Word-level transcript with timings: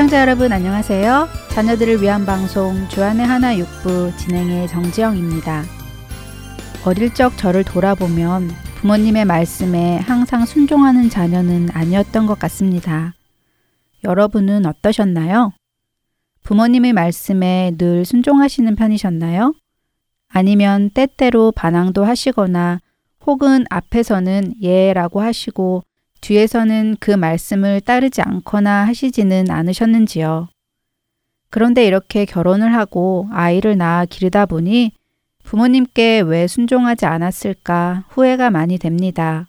애청자 0.00 0.22
여러분 0.22 0.50
안녕하세요. 0.50 1.28
자녀들을 1.50 2.00
위한 2.00 2.24
방송 2.24 2.88
주안의 2.88 3.26
하나 3.26 3.58
육부 3.58 4.16
진행의 4.16 4.66
정지영입니다. 4.66 5.62
어릴 6.86 7.12
적 7.12 7.36
저를 7.36 7.64
돌아보면 7.64 8.48
부모님의 8.76 9.26
말씀에 9.26 9.98
항상 9.98 10.46
순종하는 10.46 11.10
자녀는 11.10 11.68
아니었던 11.74 12.24
것 12.24 12.38
같습니다. 12.38 13.12
여러분은 14.02 14.64
어떠셨나요? 14.64 15.52
부모님의 16.44 16.94
말씀에 16.94 17.72
늘 17.76 18.06
순종하시는 18.06 18.74
편이셨나요? 18.76 19.52
아니면 20.28 20.88
때때로 20.94 21.52
반항도 21.52 22.06
하시거나 22.06 22.80
혹은 23.26 23.66
앞에서는 23.68 24.54
예라고 24.62 25.20
하시고 25.20 25.82
뒤에서는 26.20 26.96
그 27.00 27.10
말씀을 27.10 27.80
따르지 27.80 28.22
않거나 28.22 28.86
하시지는 28.86 29.50
않으셨는지요. 29.50 30.48
그런데 31.50 31.86
이렇게 31.86 32.24
결혼을 32.24 32.74
하고 32.74 33.28
아이를 33.32 33.76
낳아 33.76 34.04
기르다 34.04 34.46
보니 34.46 34.92
부모님께 35.42 36.20
왜 36.20 36.46
순종하지 36.46 37.06
않았을까 37.06 38.04
후회가 38.08 38.50
많이 38.50 38.78
됩니다. 38.78 39.48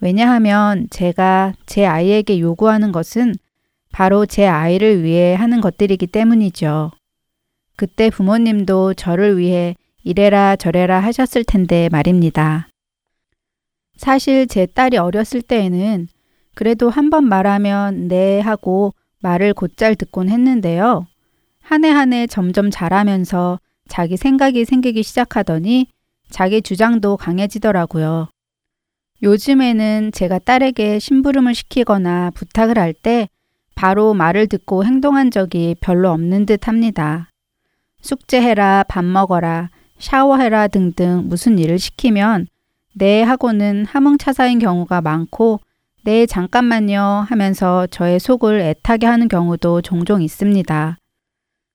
왜냐하면 0.00 0.86
제가 0.90 1.54
제 1.66 1.84
아이에게 1.84 2.38
요구하는 2.38 2.92
것은 2.92 3.34
바로 3.90 4.26
제 4.26 4.46
아이를 4.46 5.02
위해 5.02 5.34
하는 5.34 5.60
것들이기 5.60 6.06
때문이죠. 6.06 6.92
그때 7.74 8.10
부모님도 8.10 8.94
저를 8.94 9.38
위해 9.38 9.74
이래라 10.04 10.54
저래라 10.56 11.00
하셨을 11.00 11.42
텐데 11.44 11.88
말입니다. 11.90 12.67
사실 13.98 14.46
제 14.46 14.64
딸이 14.66 14.96
어렸을 14.96 15.42
때에는 15.42 16.08
그래도 16.54 16.88
한 16.88 17.10
번 17.10 17.24
말하면 17.28 18.08
네 18.08 18.40
하고 18.40 18.94
말을 19.20 19.52
곧잘 19.54 19.96
듣곤 19.96 20.28
했는데요. 20.30 21.06
한 21.60 21.84
해 21.84 21.90
한 21.90 22.12
해 22.12 22.26
점점 22.26 22.70
자라면서 22.70 23.58
자기 23.88 24.16
생각이 24.16 24.64
생기기 24.64 25.02
시작하더니 25.02 25.88
자기 26.30 26.62
주장도 26.62 27.16
강해지더라고요. 27.16 28.28
요즘에는 29.22 30.12
제가 30.12 30.38
딸에게 30.38 31.00
심부름을 31.00 31.54
시키거나 31.54 32.30
부탁을 32.34 32.78
할 32.78 32.92
때 32.92 33.28
바로 33.74 34.14
말을 34.14 34.46
듣고 34.46 34.84
행동한 34.84 35.30
적이 35.32 35.74
별로 35.80 36.10
없는 36.10 36.46
듯 36.46 36.68
합니다. 36.68 37.30
숙제해라, 38.00 38.84
밥 38.88 39.04
먹어라, 39.04 39.70
샤워해라 39.98 40.68
등등 40.68 41.24
무슨 41.26 41.58
일을 41.58 41.78
시키면 41.80 42.46
네 42.94 43.22
하고는 43.22 43.84
하몽차사인 43.86 44.58
경우가 44.58 45.00
많고 45.00 45.60
네 46.04 46.26
잠깐만요 46.26 47.26
하면서 47.28 47.86
저의 47.88 48.18
속을 48.18 48.60
애타게 48.60 49.06
하는 49.06 49.28
경우도 49.28 49.82
종종 49.82 50.22
있습니다. 50.22 50.96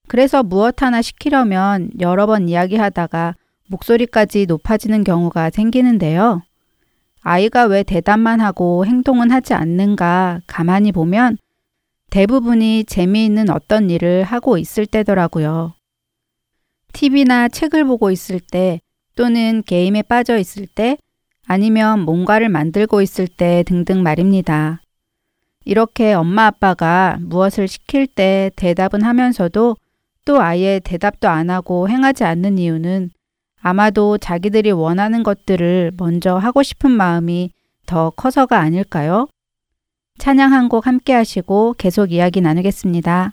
그래서 0.08 0.44
무엇 0.44 0.82
하나 0.82 1.02
시키려면 1.02 1.90
여러 2.00 2.26
번 2.26 2.50
이야기하다가 2.50 3.36
목소리까지 3.68 4.46
높아지는 4.48 5.04
경우가 5.04 5.50
생기는데요. 5.52 6.42
아이가 7.22 7.66
왜 7.66 7.84
대답만 7.84 8.42
하고 8.42 8.86
행동은 8.86 9.32
하지 9.32 9.54
않는가 9.54 10.42
가만히 10.46 10.92
보면 10.92 11.38
대부분이 12.10 12.84
재미있는 12.86 13.50
어떤 13.50 13.90
일을 13.90 14.24
하고 14.24 14.58
있을 14.58 14.86
때더라고요. 14.86 15.74
TV나 16.92 17.48
책을 17.48 17.86
보고 17.86 18.12
있을 18.12 18.40
때 18.40 18.82
또는 19.16 19.64
게임에 19.66 20.02
빠져 20.04 20.38
있을 20.38 20.68
때 20.68 20.98
아니면 21.46 22.00
뭔가를 22.02 22.50
만들고 22.50 23.02
있을 23.02 23.28
때 23.28 23.64
등등 23.68 24.02
말입니다. 24.02 24.82
이렇게 25.66 26.14
엄마 26.14 26.48
아빠가 26.48 27.18
무엇을 27.22 27.68
시킬 27.68 28.08
때 28.08 28.52
대답은 28.56 29.02
하면서도 29.04 29.78
또 30.26 30.42
아예 30.42 30.80
대답도 30.84 31.28
안 31.28 31.50
하고 31.50 31.90
행하지 31.90 32.24
않는 32.24 32.58
이유는 32.58 33.12
아마도 33.62 34.18
자기들이 34.18 34.72
원하는 34.72 35.24
것들을 35.24 35.94
먼저 35.98 36.36
하고 36.38 36.64
싶은 36.64 36.92
마음이 36.92 37.52
더 37.86 38.10
커서가 38.12 38.60
아닐까요? 38.60 39.28
찬양 40.18 40.54
한 40.54 40.70
곡 40.70 40.86
함께 40.88 41.14
하시고 41.14 41.76
계속 41.78 42.12
이야기 42.12 42.40
나누겠습니다. 42.42 43.32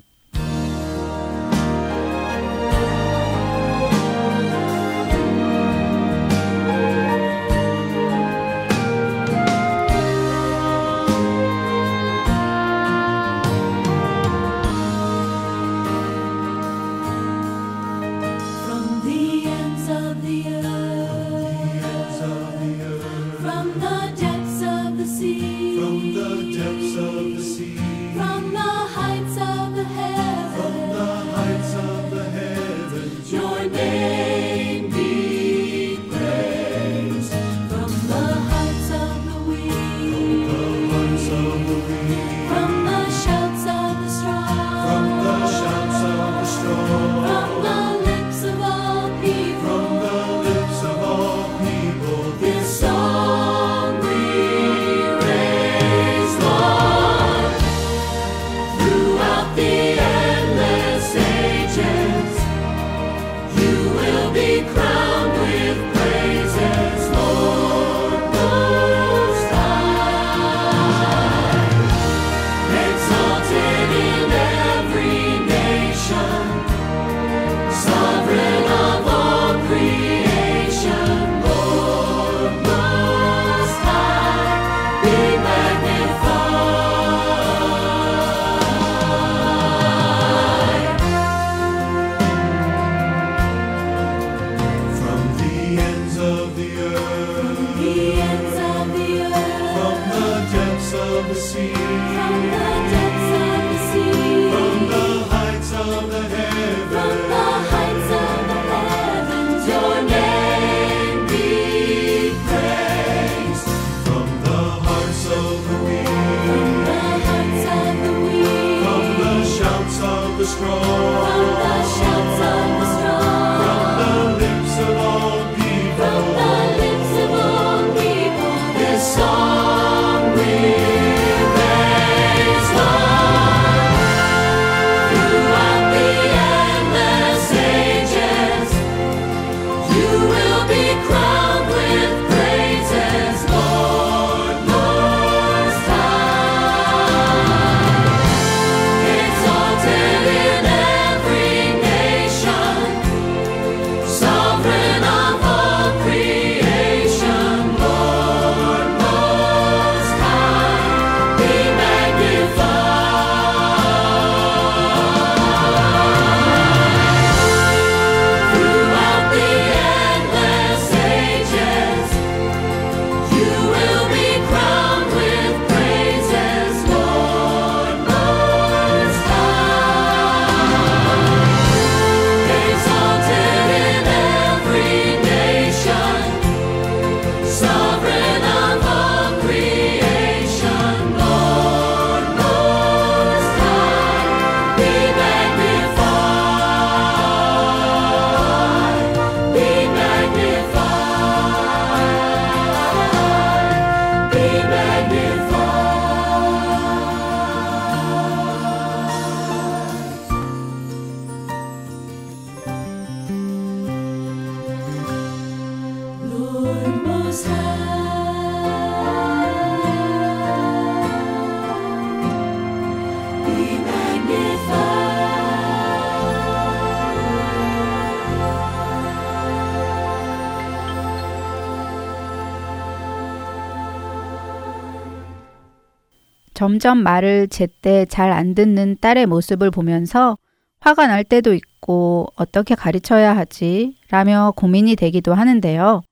점점 236.71 236.99
말을 236.99 237.49
제때 237.49 238.07
잘 238.07 238.31
안 238.31 238.55
듣는 238.55 238.97
딸의 239.01 239.27
모습을 239.27 239.73
보면서 239.73 240.39
화가 240.79 241.09
날 241.09 241.25
때도 241.25 241.53
있고 241.53 242.29
어떻게 242.37 242.77
가르쳐야 242.77 243.37
하지? 243.37 243.97
라며 244.09 244.53
고민이 244.55 244.95
되기도 244.95 245.35
하는데요. 245.35 246.03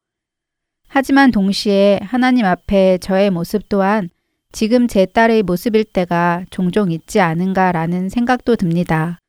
하지만 0.89 1.31
동시에 1.31 2.01
하나님 2.03 2.45
앞에 2.45 2.99
저의 2.99 3.31
모습 3.31 3.69
또한 3.69 4.09
지금 4.51 4.89
제 4.89 5.07
딸의 5.07 5.45
모습일 5.45 5.85
때가 5.85 6.45
종종 6.51 6.91
있지 6.91 7.21
않은가라는 7.21 8.09
생각도 8.09 8.57
듭니다. 8.57 9.21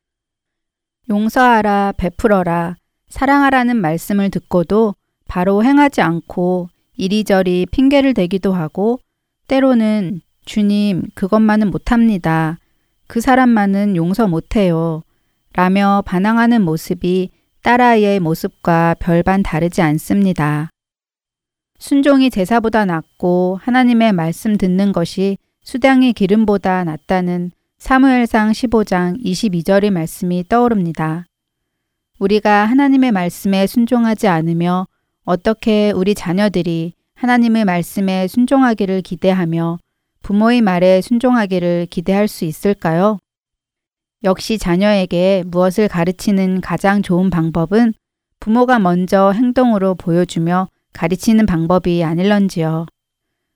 용서하라, 1.08 1.92
베풀어라, 1.96 2.74
사랑하라는 3.08 3.76
말씀을 3.76 4.30
듣고도 4.30 4.96
바로 5.28 5.62
행하지 5.62 6.00
않고 6.00 6.70
이리저리 6.96 7.66
핑계를 7.70 8.14
대기도 8.14 8.52
하고 8.52 8.98
때로는 9.46 10.22
주님, 10.50 11.04
그것만은 11.14 11.70
못합니다. 11.70 12.58
그 13.06 13.20
사람만은 13.20 13.94
용서 13.94 14.26
못해요. 14.26 15.04
라며 15.52 16.02
반항하는 16.04 16.62
모습이 16.62 17.30
딸아이의 17.62 18.18
모습과 18.18 18.96
별반 18.98 19.44
다르지 19.44 19.80
않습니다. 19.80 20.68
순종이 21.78 22.30
제사보다 22.30 22.84
낫고 22.84 23.60
하나님의 23.62 24.12
말씀 24.12 24.56
듣는 24.56 24.90
것이 24.90 25.38
수당의 25.62 26.14
기름보다 26.14 26.82
낫다는 26.82 27.52
사무엘상 27.78 28.50
15장 28.50 29.24
22절의 29.24 29.90
말씀이 29.90 30.48
떠오릅니다. 30.48 31.26
우리가 32.18 32.64
하나님의 32.64 33.12
말씀에 33.12 33.68
순종하지 33.68 34.26
않으며 34.26 34.88
어떻게 35.24 35.92
우리 35.92 36.16
자녀들이 36.16 36.94
하나님의 37.14 37.64
말씀에 37.66 38.26
순종하기를 38.26 39.02
기대하며 39.02 39.78
부모의 40.22 40.60
말에 40.60 41.00
순종하기를 41.00 41.86
기대할 41.90 42.28
수 42.28 42.44
있을까요? 42.44 43.18
역시 44.22 44.58
자녀에게 44.58 45.44
무엇을 45.46 45.88
가르치는 45.88 46.60
가장 46.60 47.02
좋은 47.02 47.30
방법은 47.30 47.94
부모가 48.38 48.78
먼저 48.78 49.32
행동으로 49.32 49.94
보여주며 49.94 50.68
가르치는 50.92 51.46
방법이 51.46 52.04
아닐런지요. 52.04 52.86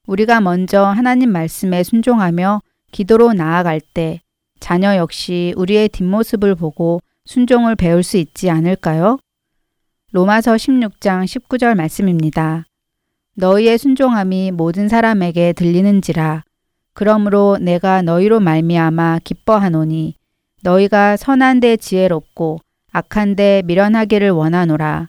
우리가 0.07 0.41
먼저 0.41 0.85
하나님 0.85 1.31
말씀에 1.31 1.83
순종하며 1.83 2.61
기도로 2.93 3.33
나아갈 3.33 3.81
때 3.81 4.21
자녀 4.61 4.97
역시 4.97 5.53
우리의 5.57 5.89
뒷모습을 5.89 6.55
보고 6.55 7.01
순종을 7.27 7.75
배울 7.77 8.03
수 8.03 8.17
있지 8.17 8.51
않을까요? 8.51 9.19
로마서 10.13 10.55
16장 10.55 11.25
19절 11.25 11.75
말씀입니다. 11.75 12.65
너희의 13.35 13.79
순종함이 13.79 14.53
모든 14.53 14.89
사람에게 14.89 15.55
들리는지라 15.55 16.45
그러므로 16.95 17.59
내가 17.61 18.03
너희로 18.03 18.41
말미암아 18.41 19.21
기뻐하노니 19.25 20.15
너희가 20.63 21.17
선한 21.17 21.61
데 21.61 21.77
지혜롭고 21.77 22.61
악한 22.93 23.37
데 23.37 23.63
미련하기를 23.67 24.31
원하노라. 24.31 25.09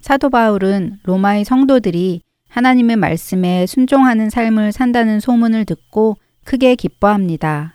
사도 0.00 0.30
바울은 0.30 1.00
로마의 1.02 1.44
성도들이 1.44 2.20
하나님의 2.48 2.96
말씀에 2.96 3.66
순종하는 3.66 4.30
삶을 4.30 4.72
산다는 4.72 5.18
소문을 5.18 5.64
듣고 5.64 6.16
크게 6.44 6.76
기뻐합니다. 6.76 7.74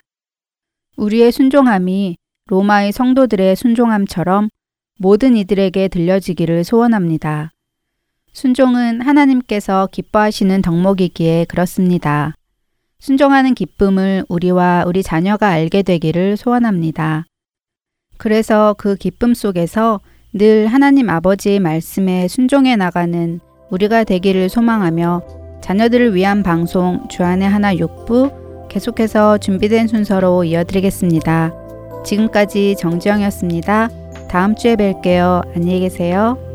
우리의 0.96 1.32
순종함이 1.32 2.18
로마의 2.48 2.92
성도들의 2.92 3.56
순종함처럼 3.56 4.50
모든 5.00 5.36
이들에게 5.36 5.88
들려지기를 5.88 6.64
소원합니다. 6.64 7.52
순종은 8.32 9.02
하나님께서 9.02 9.88
기뻐하시는 9.92 10.62
덕목이기에 10.62 11.46
그렇습니다. 11.46 12.36
순종하는 13.04 13.54
기쁨을 13.54 14.24
우리와 14.30 14.86
우리 14.88 15.04
자녀가 15.04 15.50
알게 15.50 15.82
되기를 15.84 16.38
소원합니다. 16.38 17.26
그래서 18.18 18.76
그 18.78 18.96
기쁨 18.96 19.34
속에서 19.34 20.00
늘 20.32 20.68
하나님 20.68 21.10
아버지의 21.10 21.60
말씀에 21.60 22.30
순종해 22.30 22.78
나가는 22.78 23.42
우리가 23.72 24.06
되기를 24.06 24.48
소망하며 24.48 25.22
자녀들을 25.62 26.16
위한 26.16 26.44
방송 26.44 27.06
주안의 27.10 27.50
하나 27.50 27.76
6부 27.76 28.70
계속해서 28.70 29.38
준비된 29.38 29.88
순서로 29.88 30.46
이어드리겠습니다. 30.46 31.52
지금까지 32.06 32.78
정지영이었습니다. 32.80 33.90
다음 34.30 34.56
주에 34.56 34.78
뵐게요. 34.78 35.46
안녕히 35.54 35.82
계세요. 35.82 36.53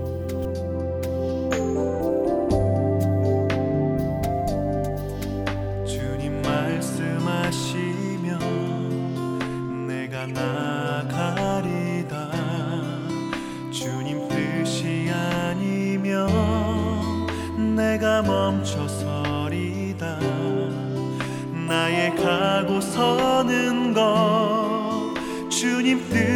멈춰서리다. 18.23 20.19
나의 21.69 22.17
가고 22.17 22.81
서는 22.81 23.93
것 23.93 25.15
주님 25.51 26.09
뜻 26.09 26.28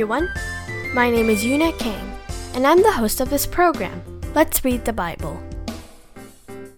everyone. 0.00 0.32
My 0.94 1.10
name 1.10 1.28
is 1.28 1.44
Yuna 1.44 1.78
Kang, 1.78 2.16
and 2.54 2.66
I'm 2.66 2.82
the 2.82 2.90
host 2.90 3.20
of 3.20 3.28
this 3.28 3.44
program. 3.44 4.00
Let's 4.34 4.64
read 4.64 4.86
the 4.86 4.94
Bible. 4.94 5.38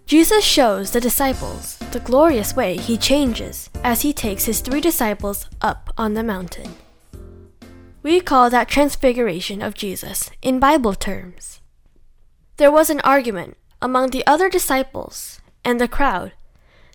Jesus 0.05 0.43
shows 0.43 0.91
the 0.91 0.99
disciples 0.99 1.77
the 1.93 2.01
glorious 2.01 2.53
way 2.53 2.75
he 2.75 2.97
changes 2.97 3.69
as 3.81 4.01
he 4.01 4.11
takes 4.11 4.43
his 4.43 4.59
three 4.59 4.81
disciples 4.81 5.47
up 5.61 5.93
on 5.97 6.15
the 6.15 6.23
mountain. 6.23 6.75
We 8.01 8.19
call 8.19 8.49
that 8.49 8.67
transfiguration 8.67 9.61
of 9.61 9.73
Jesus 9.73 10.29
in 10.41 10.59
Bible 10.59 10.93
terms. 10.93 11.61
There 12.57 12.73
was 12.73 12.89
an 12.89 12.99
argument 13.05 13.55
among 13.81 14.09
the 14.09 14.27
other 14.27 14.49
disciples 14.49 15.39
and 15.63 15.79
the 15.79 15.87
crowd 15.87 16.33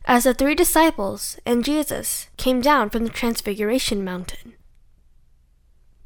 as 0.05 0.25
the 0.25 0.35
three 0.35 0.55
disciples 0.55 1.39
and 1.47 1.65
Jesus 1.65 2.29
came 2.37 2.61
down 2.61 2.91
from 2.91 3.05
the 3.05 3.11
Transfiguration 3.11 4.05
Mountain. 4.05 4.58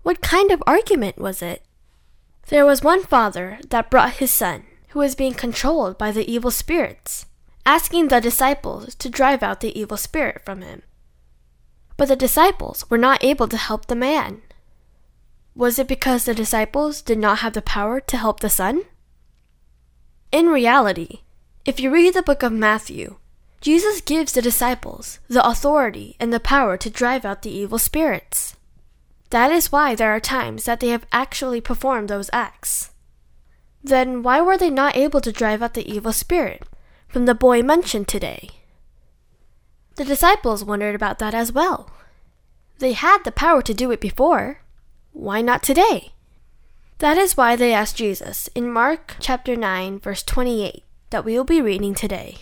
What 0.03 0.21
kind 0.21 0.51
of 0.51 0.63
argument 0.67 1.19
was 1.19 1.43
it? 1.43 1.63
There 2.49 2.67
was 2.67 2.83
one 2.83 3.05
father 3.05 3.59
that 3.69 3.91
brought 3.91 4.15
his 4.15 4.33
son, 4.33 4.65
who 4.89 4.99
was 4.99 5.15
being 5.15 5.35
controlled 5.35 5.97
by 5.97 6.11
the 6.11 6.31
evil 6.31 6.51
spirits, 6.51 7.27
asking 7.65 8.09
the 8.09 8.21
disciples 8.21 8.95
to 8.97 9.09
drive 9.09 9.43
out 9.43 9.61
the 9.61 9.79
evil 9.79 9.97
spirit 9.97 10.43
from 10.45 10.63
him. 10.63 10.83
But 11.97 12.09
the 12.09 12.17
disciples 12.17 12.89
were 12.91 12.99
not 12.99 13.23
able 13.23 13.47
to 13.49 13.57
help 13.57 13.87
the 13.87 13.95
man. 13.95 14.43
Was 15.55 15.79
it 15.79 15.87
because 15.87 16.25
the 16.25 16.35
disciples 16.35 17.01
did 17.01 17.19
not 17.19 17.39
have 17.39 17.53
the 17.53 17.63
power 17.63 18.01
to 18.01 18.17
help 18.17 18.41
the 18.41 18.51
son? 18.51 18.83
In 20.33 20.47
reality, 20.47 21.21
if 21.65 21.79
you 21.79 21.91
read 21.91 22.15
the 22.15 22.23
book 22.23 22.43
of 22.43 22.53
Matthew, 22.53 23.17
Jesus 23.61 24.01
gives 24.01 24.33
the 24.33 24.43
disciples 24.43 25.21
the 25.29 25.47
authority 25.47 26.17
and 26.19 26.33
the 26.33 26.41
power 26.41 26.77
to 26.77 26.91
drive 26.91 27.25
out 27.25 27.43
the 27.43 27.51
evil 27.51 27.79
spirits. 27.79 28.57
That 29.33 29.51
is 29.51 29.73
why 29.73 29.95
there 29.95 30.11
are 30.11 30.21
times 30.21 30.65
that 30.65 30.81
they 30.81 30.89
have 30.89 31.07
actually 31.11 31.63
performed 31.63 32.11
those 32.11 32.29
acts. 32.35 32.91
Then 33.83 34.23
why 34.23 34.43
were 34.43 34.59
they 34.59 34.69
not 34.69 34.95
able 34.95 35.23
to 35.23 35.33
drive 35.33 35.63
out 35.63 35.73
the 35.73 35.91
evil 35.91 36.13
spirit 36.13 36.65
from 37.09 37.25
the 37.25 37.35
boy 37.35 37.63
mentioned 37.63 38.09
today? 38.09 38.51
The 39.97 40.05
disciples 40.05 40.67
wondered 40.67 40.95
about 40.95 41.19
that 41.21 41.33
as 41.33 41.51
well. 41.51 41.91
They 42.79 42.93
had 42.93 43.25
the 43.25 43.33
power 43.33 43.63
to 43.63 43.73
do 43.73 43.91
it 43.91 44.03
before. 44.03 44.61
Why 45.13 45.41
not 45.41 45.63
today? 45.63 46.13
That 46.99 47.17
is 47.17 47.35
why 47.35 47.57
they 47.57 47.73
asked 47.73 47.97
Jesus 47.97 48.51
in 48.55 48.71
Mark 48.71 49.17
chapter 49.19 49.57
9 49.57 49.99
verse 50.01 50.23
28 50.23 50.85
that 51.09 51.25
we 51.25 51.39
will 51.39 51.45
be 51.45 51.63
reading 51.63 51.95
today. 51.95 52.37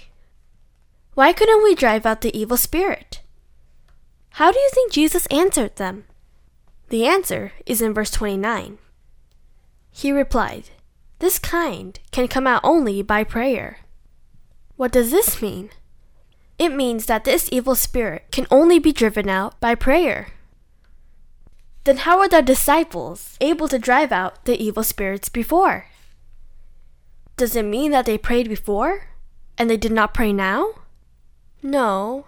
Why 1.14 1.32
couldn't 1.32 1.62
we 1.62 1.76
drive 1.76 2.04
out 2.04 2.22
the 2.22 2.36
evil 2.36 2.56
spirit? 2.56 3.20
How 4.30 4.50
do 4.50 4.58
you 4.58 4.70
think 4.74 4.90
Jesus 4.90 5.26
answered 5.26 5.76
them? 5.76 6.06
The 6.90 7.06
answer 7.06 7.52
is 7.66 7.80
in 7.80 7.94
verse 7.94 8.10
29. 8.10 8.78
He 9.92 10.10
replied, 10.10 10.70
This 11.20 11.38
kind 11.38 11.98
can 12.10 12.26
come 12.26 12.48
out 12.48 12.60
only 12.64 13.00
by 13.00 13.22
prayer. 13.22 13.78
What 14.76 14.90
does 14.90 15.12
this 15.12 15.40
mean? 15.40 15.70
It 16.58 16.70
means 16.70 17.06
that 17.06 17.24
this 17.24 17.48
evil 17.52 17.76
spirit 17.76 18.26
can 18.32 18.46
only 18.50 18.80
be 18.80 18.92
driven 18.92 19.28
out 19.28 19.58
by 19.60 19.76
prayer. 19.76 20.32
Then 21.84 21.98
how 21.98 22.18
were 22.18 22.28
the 22.28 22.42
disciples 22.42 23.36
able 23.40 23.68
to 23.68 23.78
drive 23.78 24.10
out 24.10 24.44
the 24.44 24.60
evil 24.60 24.82
spirits 24.82 25.28
before? 25.28 25.86
Does 27.36 27.54
it 27.54 27.64
mean 27.64 27.92
that 27.92 28.04
they 28.04 28.18
prayed 28.18 28.48
before 28.48 29.10
and 29.56 29.70
they 29.70 29.76
did 29.76 29.92
not 29.92 30.12
pray 30.12 30.32
now? 30.32 30.74
No. 31.62 32.26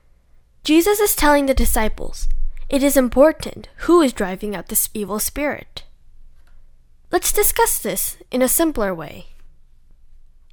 Jesus 0.63 1.01
is 1.01 1.17
telling 1.17 1.47
the 1.47 1.55
disciples 1.55 2.29
it 2.73 2.83
is 2.83 2.97
important 2.97 3.69
who 3.85 4.01
is 4.01 4.15
driving 4.15 4.57
out 4.57 4.69
this 4.69 4.89
evil 4.95 5.19
spirit. 5.19 5.85
Let's 7.11 7.31
discuss 7.31 7.79
this 7.79 8.17
in 8.31 8.41
a 8.41 8.49
simpler 8.49 8.95
way. 8.95 9.27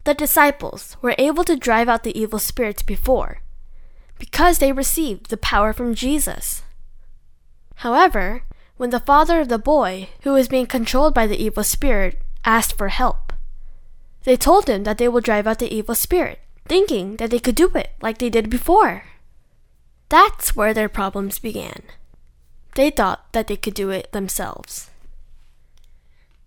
The 0.03 0.13
disciples 0.13 0.97
were 1.01 1.15
able 1.17 1.45
to 1.45 1.55
drive 1.55 1.87
out 1.87 2.03
the 2.03 2.19
evil 2.19 2.37
spirits 2.37 2.83
before 2.83 3.39
because 4.17 4.57
they 4.59 4.73
received 4.73 5.29
the 5.29 5.37
power 5.37 5.71
from 5.71 5.95
Jesus. 5.95 6.63
However, 7.75 8.43
when 8.75 8.89
the 8.89 8.99
father 8.99 9.39
of 9.39 9.47
the 9.47 9.57
boy, 9.57 10.09
who 10.23 10.33
was 10.33 10.49
being 10.49 10.67
controlled 10.67 11.13
by 11.13 11.25
the 11.25 11.41
evil 11.41 11.63
spirit, 11.63 12.21
asked 12.43 12.77
for 12.77 12.89
help, 12.89 13.31
they 14.25 14.35
told 14.35 14.67
him 14.67 14.83
that 14.83 14.97
they 14.97 15.07
would 15.07 15.23
drive 15.23 15.47
out 15.47 15.59
the 15.59 15.73
evil 15.73 15.95
spirit, 15.95 16.39
thinking 16.67 17.15
that 17.15 17.31
they 17.31 17.39
could 17.39 17.55
do 17.55 17.69
it 17.75 17.91
like 18.01 18.17
they 18.17 18.29
did 18.29 18.49
before. 18.49 19.03
That's 20.09 20.53
where 20.53 20.73
their 20.73 20.89
problems 20.89 21.39
began. 21.39 21.83
They 22.75 22.89
thought 22.89 23.31
that 23.33 23.47
they 23.47 23.57
could 23.57 23.73
do 23.73 23.89
it 23.89 24.11
themselves. 24.11 24.89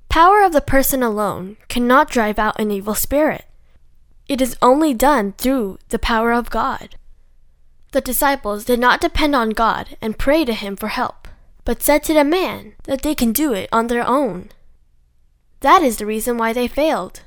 Power 0.09 0.43
of 0.43 0.53
the 0.53 0.61
person 0.61 1.03
alone 1.03 1.57
cannot 1.69 2.11
drive 2.11 2.39
out 2.39 2.61
an 2.61 2.71
evil 2.71 2.95
spirit. 2.95 3.47
It 4.29 4.41
is 4.41 4.57
only 4.63 4.95
done 4.95 5.33
through 5.33 5.79
the 5.89 5.99
power 5.99 6.33
of 6.33 6.51
God. 6.51 6.97
The 7.93 8.01
disciples 8.01 8.65
did 8.65 8.79
not 8.79 9.01
depend 9.01 9.35
on 9.35 9.51
God 9.51 9.97
and 10.01 10.19
pray 10.19 10.45
to 10.45 10.55
Him 10.55 10.77
for 10.77 10.89
help, 10.89 11.29
but 11.65 11.83
said 11.83 12.03
to 12.05 12.15
the 12.15 12.25
man 12.25 12.75
that 12.85 13.03
they 13.03 13.15
can 13.15 13.33
do 13.33 13.53
it 13.53 13.69
on 13.73 13.87
their 13.87 14.07
own. 14.07 14.51
That 15.61 15.83
is 15.83 15.97
the 15.97 16.07
reason 16.07 16.39
why 16.39 16.53
they 16.53 16.69
failed. 16.69 17.23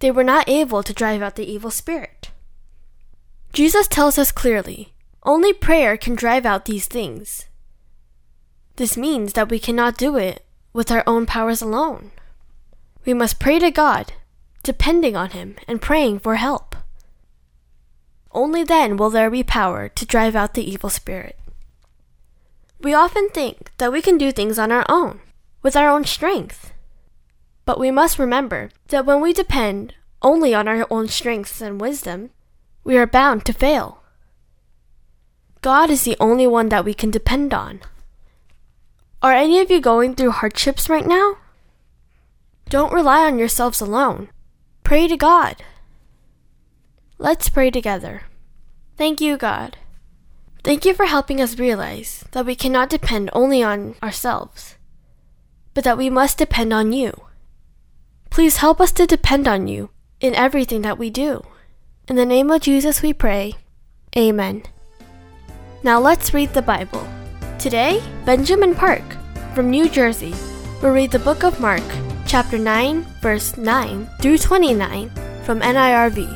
They 0.00 0.10
were 0.10 0.24
not 0.24 0.48
able 0.48 0.82
to 0.82 0.92
drive 0.92 1.22
out 1.22 1.36
the 1.36 1.50
evil 1.50 1.70
spirit. 1.70 2.30
Jesus 3.52 3.86
tells 3.86 4.18
us 4.18 4.32
clearly 4.32 4.92
only 5.22 5.52
prayer 5.52 5.96
can 5.96 6.14
drive 6.14 6.44
out 6.44 6.66
these 6.66 6.86
things. 6.86 7.46
This 8.76 8.96
means 8.96 9.34
that 9.34 9.50
we 9.50 9.58
cannot 9.58 9.96
do 9.96 10.16
it 10.16 10.44
with 10.72 10.90
our 10.90 11.04
own 11.06 11.26
powers 11.26 11.62
alone. 11.62 12.10
We 13.04 13.14
must 13.14 13.38
pray 13.38 13.58
to 13.60 13.70
God, 13.70 14.12
depending 14.62 15.14
on 15.14 15.30
Him 15.30 15.56
and 15.68 15.80
praying 15.80 16.18
for 16.20 16.36
help. 16.36 16.74
Only 18.32 18.64
then 18.64 18.96
will 18.96 19.10
there 19.10 19.30
be 19.30 19.44
power 19.44 19.88
to 19.88 20.06
drive 20.06 20.34
out 20.34 20.54
the 20.54 20.68
evil 20.68 20.90
spirit. 20.90 21.38
We 22.80 22.92
often 22.92 23.30
think 23.30 23.70
that 23.78 23.92
we 23.92 24.02
can 24.02 24.18
do 24.18 24.32
things 24.32 24.58
on 24.58 24.72
our 24.72 24.84
own, 24.88 25.20
with 25.62 25.76
our 25.76 25.88
own 25.88 26.04
strength. 26.04 26.72
But 27.64 27.78
we 27.78 27.92
must 27.92 28.18
remember 28.18 28.70
that 28.88 29.06
when 29.06 29.20
we 29.20 29.32
depend 29.32 29.94
only 30.20 30.52
on 30.52 30.66
our 30.66 30.86
own 30.90 31.06
strengths 31.06 31.60
and 31.60 31.80
wisdom, 31.80 32.30
we 32.82 32.98
are 32.98 33.06
bound 33.06 33.44
to 33.46 33.52
fail. 33.52 34.02
God 35.62 35.88
is 35.90 36.02
the 36.02 36.16
only 36.18 36.46
one 36.46 36.68
that 36.70 36.84
we 36.84 36.92
can 36.92 37.10
depend 37.10 37.54
on. 37.54 37.80
Are 39.24 39.32
any 39.32 39.58
of 39.58 39.70
you 39.70 39.80
going 39.80 40.14
through 40.14 40.32
hardships 40.32 40.90
right 40.90 41.06
now? 41.06 41.38
Don't 42.68 42.92
rely 42.92 43.24
on 43.24 43.38
yourselves 43.38 43.80
alone. 43.80 44.28
Pray 44.82 45.08
to 45.08 45.16
God. 45.16 45.64
Let's 47.16 47.48
pray 47.48 47.70
together. 47.70 48.24
Thank 48.98 49.22
you, 49.22 49.38
God. 49.38 49.78
Thank 50.62 50.84
you 50.84 50.92
for 50.92 51.06
helping 51.06 51.40
us 51.40 51.58
realize 51.58 52.26
that 52.32 52.44
we 52.44 52.54
cannot 52.54 52.90
depend 52.90 53.30
only 53.32 53.62
on 53.62 53.94
ourselves, 54.02 54.76
but 55.72 55.84
that 55.84 55.96
we 55.96 56.10
must 56.10 56.36
depend 56.36 56.74
on 56.74 56.92
you. 56.92 57.14
Please 58.28 58.58
help 58.58 58.78
us 58.78 58.92
to 58.92 59.06
depend 59.06 59.48
on 59.48 59.68
you 59.68 59.88
in 60.20 60.34
everything 60.34 60.82
that 60.82 60.98
we 60.98 61.08
do. 61.08 61.42
In 62.08 62.16
the 62.16 62.26
name 62.26 62.50
of 62.50 62.60
Jesus 62.60 63.00
we 63.00 63.14
pray. 63.14 63.54
Amen. 64.14 64.64
Now 65.82 65.98
let's 65.98 66.34
read 66.34 66.52
the 66.52 66.60
Bible. 66.60 67.08
Today, 67.58 68.02
Benjamin 68.26 68.74
Park 68.74 69.02
from 69.54 69.70
New 69.70 69.88
Jersey 69.88 70.34
will 70.82 70.90
read 70.90 71.10
the 71.10 71.18
book 71.18 71.44
of 71.44 71.60
Mark, 71.60 71.82
chapter 72.26 72.58
9, 72.58 73.02
verse 73.22 73.56
9 73.56 74.06
through 74.20 74.38
29 74.38 75.10
from 75.44 75.60
NIRV. 75.60 76.28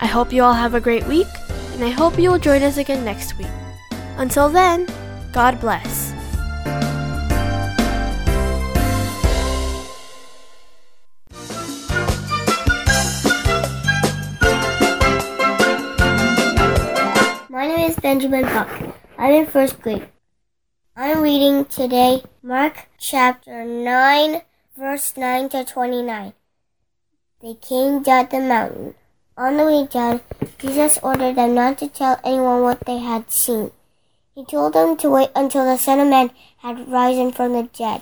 I 0.00 0.06
hope 0.06 0.32
you 0.32 0.42
all 0.42 0.54
have 0.54 0.74
a 0.74 0.80
great 0.80 1.06
week, 1.06 1.28
and 1.74 1.84
I 1.84 1.90
hope 1.90 2.18
you 2.18 2.30
will 2.30 2.38
join 2.38 2.62
us 2.62 2.76
again 2.76 3.04
next 3.04 3.38
week. 3.38 3.46
Until 4.16 4.48
then, 4.48 4.88
God 5.32 5.60
bless. 5.60 6.12
My 17.48 17.66
name 17.66 17.90
is 17.90 17.96
Benjamin 17.96 18.42
Buck. 18.42 18.99
I'm 19.20 19.34
in 19.34 19.44
first 19.44 19.82
grade. 19.82 20.08
I'm 20.96 21.20
reading 21.20 21.66
today 21.66 22.22
Mark 22.42 22.88
chapter 22.96 23.66
9, 23.66 24.40
verse 24.78 25.14
9 25.14 25.50
to 25.50 25.62
29. 25.62 26.32
They 27.42 27.52
came 27.52 28.02
down 28.02 28.28
the 28.30 28.40
mountain. 28.40 28.94
On 29.36 29.58
the 29.58 29.66
way 29.66 29.86
down, 29.86 30.22
Jesus 30.58 30.98
ordered 31.02 31.36
them 31.36 31.54
not 31.54 31.76
to 31.80 31.88
tell 31.88 32.18
anyone 32.24 32.62
what 32.62 32.86
they 32.86 32.96
had 32.96 33.30
seen. 33.30 33.72
He 34.34 34.46
told 34.46 34.72
them 34.72 34.96
to 34.96 35.10
wait 35.10 35.28
until 35.36 35.66
the 35.66 35.76
Son 35.76 36.00
of 36.00 36.08
Man 36.08 36.30
had 36.56 36.90
risen 36.90 37.30
from 37.30 37.52
the 37.52 37.64
dead. 37.76 38.00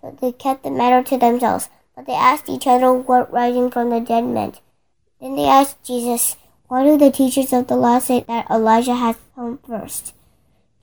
So 0.00 0.16
they 0.20 0.30
kept 0.30 0.62
the 0.62 0.70
matter 0.70 1.02
to 1.02 1.18
themselves, 1.18 1.68
but 1.96 2.06
they 2.06 2.14
asked 2.14 2.48
each 2.48 2.68
other 2.68 2.92
what 2.92 3.32
rising 3.32 3.72
from 3.72 3.90
the 3.90 3.98
dead 3.98 4.22
meant. 4.22 4.60
Then 5.20 5.34
they 5.34 5.46
asked 5.48 5.82
Jesus, 5.82 6.36
Why 6.68 6.84
do 6.84 6.96
the 6.96 7.10
teachers 7.10 7.52
of 7.52 7.66
the 7.66 7.74
law 7.74 7.98
say 7.98 8.24
that 8.28 8.48
Elijah 8.48 8.94
has 8.94 9.16
come 9.34 9.58
first? 9.66 10.14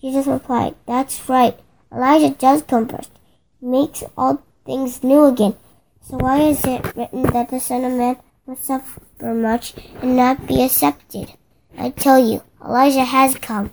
Jesus 0.01 0.27
replied, 0.27 0.75
That's 0.85 1.27
right. 1.27 1.59
Elijah 1.91 2.35
does 2.35 2.61
come 2.61 2.87
first. 2.87 3.11
He 3.59 3.65
makes 3.65 4.03
all 4.17 4.43
things 4.65 5.03
new 5.03 5.25
again. 5.25 5.55
So 6.01 6.17
why 6.17 6.41
is 6.41 6.63
it 6.65 6.95
written 6.95 7.23
that 7.23 7.49
the 7.49 7.59
Son 7.59 7.83
of 7.83 7.93
Man 7.93 8.17
must 8.45 8.65
suffer 8.65 9.01
much 9.33 9.73
and 10.01 10.15
not 10.15 10.47
be 10.47 10.61
accepted? 10.63 11.33
I 11.77 11.89
tell 11.89 12.19
you, 12.19 12.43
Elijah 12.63 13.05
has 13.05 13.35
come. 13.35 13.71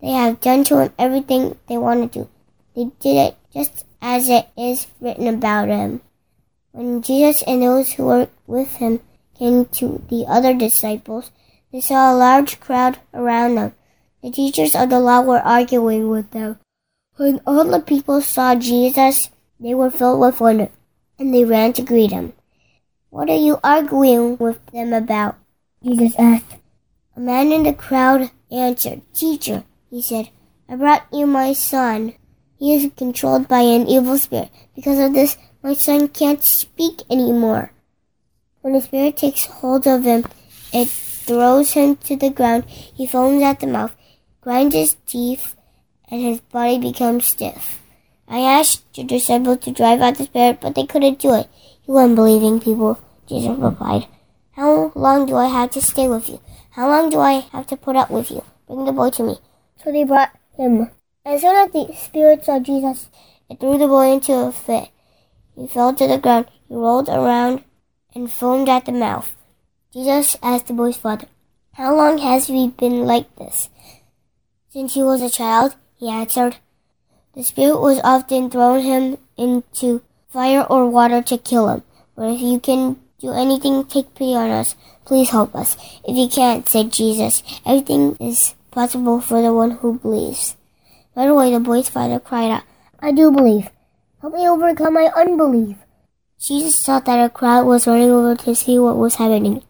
They 0.00 0.10
have 0.10 0.40
done 0.40 0.64
to 0.64 0.78
him 0.78 0.92
everything 0.98 1.58
they 1.68 1.78
wanted 1.78 2.12
to. 2.12 2.28
They 2.74 2.84
did 3.00 3.16
it 3.16 3.36
just 3.52 3.84
as 4.00 4.28
it 4.28 4.48
is 4.56 4.86
written 5.00 5.26
about 5.26 5.68
him. 5.68 6.00
When 6.72 7.02
Jesus 7.02 7.42
and 7.42 7.62
those 7.62 7.92
who 7.92 8.04
were 8.04 8.28
with 8.46 8.76
him 8.76 9.00
came 9.36 9.64
to 9.66 10.02
the 10.08 10.26
other 10.28 10.54
disciples, 10.54 11.30
they 11.72 11.80
saw 11.80 12.12
a 12.12 12.16
large 12.16 12.60
crowd 12.60 12.98
around 13.12 13.56
them. 13.56 13.74
The 14.22 14.30
teachers 14.30 14.74
of 14.74 14.90
the 14.90 15.00
law 15.00 15.20
were 15.20 15.38
arguing 15.40 16.08
with 16.08 16.30
them. 16.32 16.58
When 17.16 17.40
all 17.46 17.64
the 17.64 17.80
people 17.80 18.20
saw 18.20 18.54
Jesus, 18.54 19.30
they 19.60 19.74
were 19.74 19.90
filled 19.90 20.20
with 20.20 20.40
wonder, 20.40 20.70
and 21.18 21.32
they 21.32 21.44
ran 21.44 21.72
to 21.74 21.82
greet 21.82 22.10
him. 22.10 22.32
What 23.10 23.30
are 23.30 23.36
you 23.36 23.58
arguing 23.62 24.36
with 24.38 24.64
them 24.66 24.92
about? 24.92 25.36
Jesus 25.82 26.14
asked. 26.18 26.56
A 27.16 27.20
man 27.20 27.52
in 27.52 27.62
the 27.62 27.72
crowd 27.72 28.30
answered, 28.50 29.02
Teacher, 29.14 29.64
he 29.90 30.02
said, 30.02 30.30
I 30.68 30.76
brought 30.76 31.06
you 31.12 31.26
my 31.26 31.52
son. 31.52 32.14
He 32.58 32.74
is 32.74 32.90
controlled 32.96 33.48
by 33.48 33.60
an 33.60 33.88
evil 33.88 34.18
spirit. 34.18 34.50
Because 34.74 34.98
of 34.98 35.14
this, 35.14 35.36
my 35.62 35.74
son 35.74 36.08
can't 36.08 36.42
speak 36.42 37.02
anymore. 37.10 37.72
When 38.60 38.74
the 38.74 38.80
spirit 38.80 39.16
takes 39.16 39.46
hold 39.46 39.86
of 39.86 40.04
him, 40.04 40.24
it 40.72 40.88
throws 40.88 41.72
him 41.72 41.96
to 41.96 42.16
the 42.16 42.30
ground. 42.30 42.64
He 42.68 43.06
foams 43.06 43.42
at 43.42 43.60
the 43.60 43.66
mouth, 43.66 43.96
grinds 44.40 44.74
his 44.74 44.96
teeth, 45.06 45.56
and 46.10 46.20
his 46.20 46.40
body 46.40 46.78
becomes 46.78 47.26
stiff. 47.26 47.80
I 48.28 48.40
asked 48.40 48.84
your 48.94 49.06
disciples 49.06 49.58
to 49.60 49.72
drive 49.72 50.00
out 50.00 50.16
the 50.16 50.24
spirit, 50.24 50.60
but 50.60 50.74
they 50.74 50.86
couldn't 50.86 51.18
do 51.18 51.34
it. 51.34 51.48
You 51.86 51.96
unbelieving 51.96 52.60
people, 52.60 53.00
Jesus 53.26 53.56
replied. 53.58 54.06
How 54.52 54.92
long 54.94 55.26
do 55.26 55.36
I 55.36 55.46
have 55.46 55.70
to 55.70 55.80
stay 55.80 56.08
with 56.08 56.28
you? 56.28 56.40
How 56.70 56.88
long 56.88 57.10
do 57.10 57.20
I 57.20 57.46
have 57.52 57.66
to 57.68 57.76
put 57.76 57.96
up 57.96 58.10
with 58.10 58.30
you? 58.30 58.44
Bring 58.66 58.84
the 58.84 58.92
boy 58.92 59.10
to 59.10 59.22
me. 59.22 59.38
So 59.82 59.90
they 59.90 60.04
brought 60.04 60.30
him. 60.56 60.90
As 61.24 61.40
soon 61.40 61.56
as 61.56 61.70
the 61.72 61.94
spirit 61.94 62.44
saw 62.44 62.58
Jesus, 62.58 63.08
it 63.48 63.60
threw 63.60 63.78
the 63.78 63.86
boy 63.86 64.12
into 64.12 64.34
a 64.34 64.52
fit. 64.52 64.90
He 65.56 65.66
fell 65.66 65.94
to 65.94 66.06
the 66.06 66.18
ground. 66.18 66.46
He 66.68 66.74
rolled 66.74 67.08
around 67.08 67.64
and 68.14 68.30
foamed 68.30 68.68
at 68.68 68.84
the 68.84 68.92
mouth. 68.92 69.34
Jesus 69.92 70.36
asked 70.42 70.66
the 70.66 70.74
boy's 70.74 70.96
father, 70.96 71.28
How 71.72 71.94
long 71.96 72.18
has 72.18 72.48
he 72.48 72.68
been 72.68 73.06
like 73.06 73.34
this? 73.36 73.70
Since 74.70 74.94
he 74.94 75.02
was 75.02 75.22
a 75.22 75.30
child, 75.30 75.76
he 75.96 76.10
answered. 76.10 76.56
The 77.34 77.42
spirit 77.42 77.80
was 77.80 78.00
often 78.04 78.50
thrown 78.50 78.82
him 78.82 79.16
into 79.36 80.02
fire 80.28 80.62
or 80.68 80.90
water 80.90 81.22
to 81.22 81.38
kill 81.38 81.68
him. 81.68 81.82
But 82.14 82.34
if 82.34 82.40
you 82.40 82.60
can 82.60 82.96
do 83.18 83.32
anything, 83.32 83.84
take 83.84 84.14
pity 84.14 84.34
on 84.34 84.50
us. 84.50 84.76
Please 85.04 85.30
help 85.30 85.54
us. 85.54 85.76
If 86.04 86.16
you 86.16 86.28
can't, 86.28 86.68
said 86.68 86.92
Jesus, 86.92 87.42
everything 87.64 88.16
is 88.20 88.54
possible 88.70 89.20
for 89.20 89.40
the 89.40 89.54
one 89.54 89.70
who 89.70 89.98
believes. 89.98 90.56
Right 91.16 91.28
away, 91.28 91.50
the 91.50 91.60
boy's 91.60 91.88
father 91.88 92.20
cried 92.20 92.50
out, 92.50 92.64
I 93.00 93.12
do 93.12 93.32
believe. 93.32 93.70
Help 94.20 94.34
me 94.34 94.46
overcome 94.46 94.94
my 94.94 95.10
unbelief. 95.16 95.76
Jesus 96.38 96.84
thought 96.84 97.06
that 97.06 97.24
a 97.24 97.30
crowd 97.30 97.66
was 97.66 97.86
running 97.86 98.10
over 98.10 98.36
to 98.36 98.54
see 98.54 98.78
what 98.78 98.96
was 98.96 99.14
happening. 99.14 99.62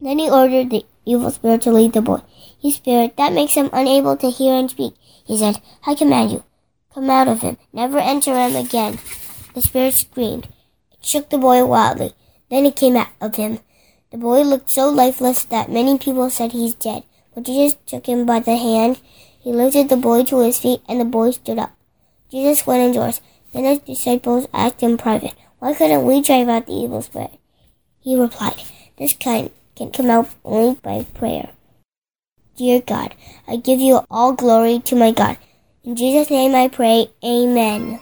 Then 0.00 0.18
he 0.18 0.28
ordered 0.28 0.70
the 0.70 0.84
evil 1.04 1.30
spirit 1.30 1.62
to 1.62 1.72
lead 1.72 1.92
the 1.92 2.02
boy. 2.02 2.20
You 2.60 2.72
spirit, 2.72 3.16
that 3.16 3.32
makes 3.32 3.54
him 3.54 3.70
unable 3.72 4.16
to 4.16 4.30
hear 4.30 4.54
and 4.54 4.70
speak. 4.70 4.94
He 5.26 5.38
said, 5.38 5.60
I 5.86 5.94
command 5.94 6.30
you, 6.30 6.44
come 6.92 7.08
out 7.10 7.28
of 7.28 7.42
him. 7.42 7.56
Never 7.72 7.98
enter 7.98 8.34
him 8.34 8.56
again. 8.56 8.98
The 9.54 9.62
spirit 9.62 9.94
screamed. 9.94 10.48
It 10.92 11.06
shook 11.06 11.30
the 11.30 11.38
boy 11.38 11.64
wildly. 11.64 12.12
Then 12.50 12.66
it 12.66 12.76
came 12.76 12.96
out 12.96 13.08
of 13.20 13.36
him. 13.36 13.60
The 14.10 14.18
boy 14.18 14.42
looked 14.42 14.70
so 14.70 14.88
lifeless 14.88 15.44
that 15.44 15.70
many 15.70 15.96
people 15.98 16.30
said 16.30 16.52
he's 16.52 16.74
dead. 16.74 17.04
But 17.34 17.44
Jesus 17.44 17.78
took 17.86 18.06
him 18.06 18.26
by 18.26 18.40
the 18.40 18.56
hand. 18.56 19.00
He 19.38 19.52
lifted 19.52 19.88
the 19.88 19.96
boy 19.96 20.24
to 20.24 20.40
his 20.40 20.58
feet, 20.58 20.82
and 20.88 21.00
the 21.00 21.04
boy 21.04 21.30
stood 21.30 21.58
up. 21.58 21.74
Jesus 22.30 22.66
went 22.66 22.82
indoors. 22.82 23.20
Then 23.52 23.64
his 23.64 23.78
disciples 23.78 24.48
asked 24.52 24.80
him 24.80 24.98
private, 24.98 25.34
Why 25.58 25.74
couldn't 25.74 26.04
we 26.04 26.20
drive 26.22 26.48
out 26.48 26.66
the 26.66 26.72
evil 26.72 27.02
spirit? 27.02 27.38
He 28.00 28.18
replied, 28.18 28.62
This 28.98 29.14
kind 29.14 29.50
can 29.76 29.90
come 29.90 30.10
out 30.10 30.28
only 30.44 30.74
by 30.82 31.04
prayer. 31.14 31.50
Dear 32.56 32.80
God, 32.82 33.14
I 33.48 33.56
give 33.56 33.80
you 33.80 34.00
all 34.10 34.34
glory 34.34 34.80
to 34.80 34.96
my 34.96 35.12
God. 35.12 35.38
In 35.84 35.96
Jesus' 35.96 36.30
name 36.30 36.54
I 36.54 36.68
pray, 36.68 37.08
Amen. 37.24 38.00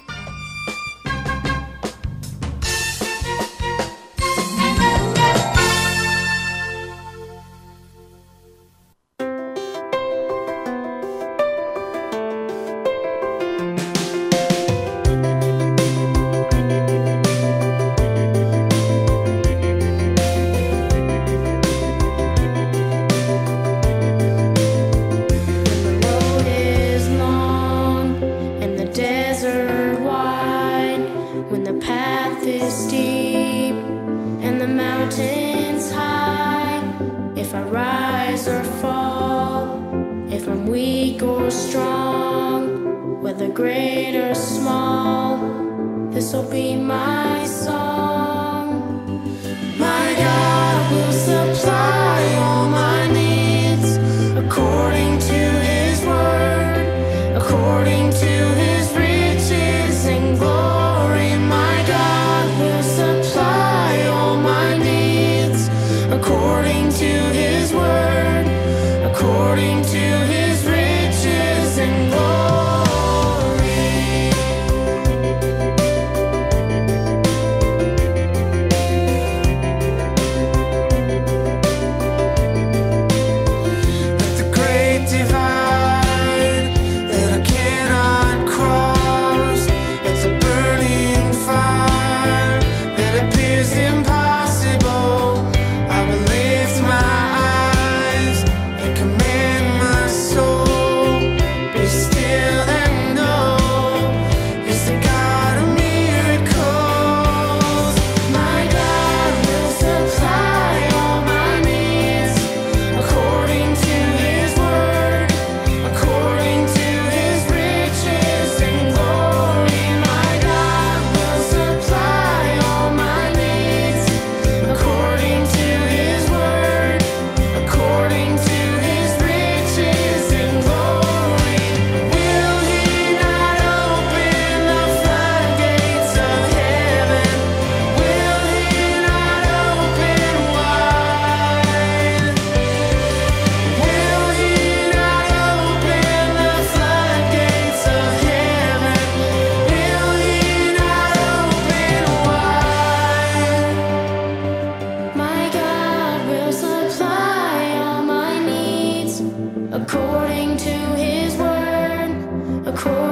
According 162.78 163.08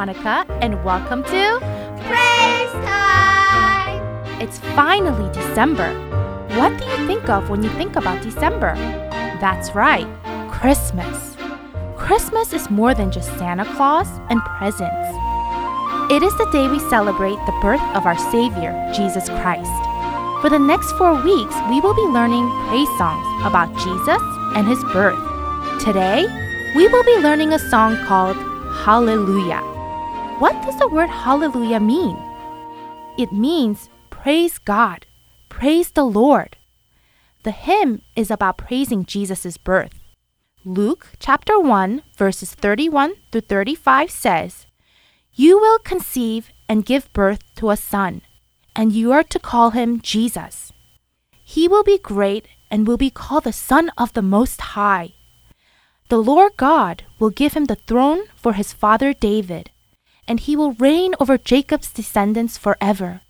Veronica, 0.00 0.46
and 0.62 0.82
welcome 0.82 1.22
to 1.24 1.58
Praise 2.08 2.72
time! 2.88 4.00
It's 4.40 4.58
finally 4.74 5.30
December. 5.30 5.92
What 6.56 6.70
do 6.78 6.86
you 6.86 7.06
think 7.06 7.28
of 7.28 7.50
when 7.50 7.62
you 7.62 7.68
think 7.68 7.96
about 7.96 8.22
December? 8.22 8.74
That's 9.42 9.74
right, 9.74 10.08
Christmas. 10.50 11.36
Christmas 11.98 12.54
is 12.54 12.70
more 12.70 12.94
than 12.94 13.12
just 13.12 13.28
Santa 13.36 13.66
Claus 13.76 14.08
and 14.30 14.40
presents. 14.56 15.10
It 16.10 16.22
is 16.22 16.34
the 16.38 16.48
day 16.50 16.66
we 16.66 16.78
celebrate 16.88 17.36
the 17.44 17.58
birth 17.60 17.84
of 17.94 18.06
our 18.06 18.16
Savior, 18.30 18.72
Jesus 18.94 19.28
Christ. 19.28 19.82
For 20.40 20.48
the 20.48 20.58
next 20.58 20.92
four 20.92 21.12
weeks, 21.22 21.54
we 21.68 21.78
will 21.82 21.94
be 21.94 22.08
learning 22.08 22.48
praise 22.68 22.88
songs 22.96 23.44
about 23.44 23.68
Jesus 23.76 24.22
and 24.56 24.66
his 24.66 24.82
birth. 24.94 25.20
Today, 25.84 26.24
we 26.74 26.88
will 26.88 27.04
be 27.04 27.18
learning 27.18 27.52
a 27.52 27.58
song 27.58 27.98
called 28.06 28.38
Hallelujah. 28.82 29.79
What 30.40 30.62
does 30.62 30.78
the 30.78 30.88
word 30.88 31.10
hallelujah 31.10 31.80
mean? 31.80 32.16
It 33.18 33.30
means 33.30 33.90
praise 34.08 34.56
God, 34.56 35.04
praise 35.50 35.90
the 35.90 36.02
Lord. 36.02 36.56
The 37.42 37.50
hymn 37.50 38.00
is 38.16 38.30
about 38.30 38.56
praising 38.56 39.04
Jesus' 39.04 39.58
birth. 39.58 40.00
Luke 40.64 41.08
chapter 41.18 41.60
1, 41.60 42.00
verses 42.16 42.54
31 42.54 43.16
through 43.30 43.42
35 43.52 44.10
says, 44.10 44.64
You 45.34 45.58
will 45.58 45.78
conceive 45.78 46.48
and 46.70 46.86
give 46.86 47.12
birth 47.12 47.40
to 47.56 47.68
a 47.68 47.76
son, 47.76 48.22
and 48.74 48.92
you 48.92 49.12
are 49.12 49.24
to 49.24 49.38
call 49.38 49.72
him 49.72 50.00
Jesus. 50.00 50.72
He 51.44 51.68
will 51.68 51.84
be 51.84 51.98
great 51.98 52.48
and 52.70 52.86
will 52.86 52.96
be 52.96 53.10
called 53.10 53.44
the 53.44 53.52
Son 53.52 53.90
of 53.98 54.14
the 54.14 54.22
Most 54.22 54.72
High. 54.72 55.12
The 56.08 56.16
Lord 56.16 56.56
God 56.56 57.04
will 57.18 57.28
give 57.28 57.52
him 57.52 57.66
the 57.66 57.76
throne 57.76 58.22
for 58.36 58.54
his 58.54 58.72
father 58.72 59.12
David, 59.12 59.70
and 60.30 60.38
he 60.38 60.54
will 60.54 60.74
reign 60.74 61.12
over 61.18 61.36
Jacob's 61.36 61.90
descendants 61.92 62.56
forever. 62.56 63.22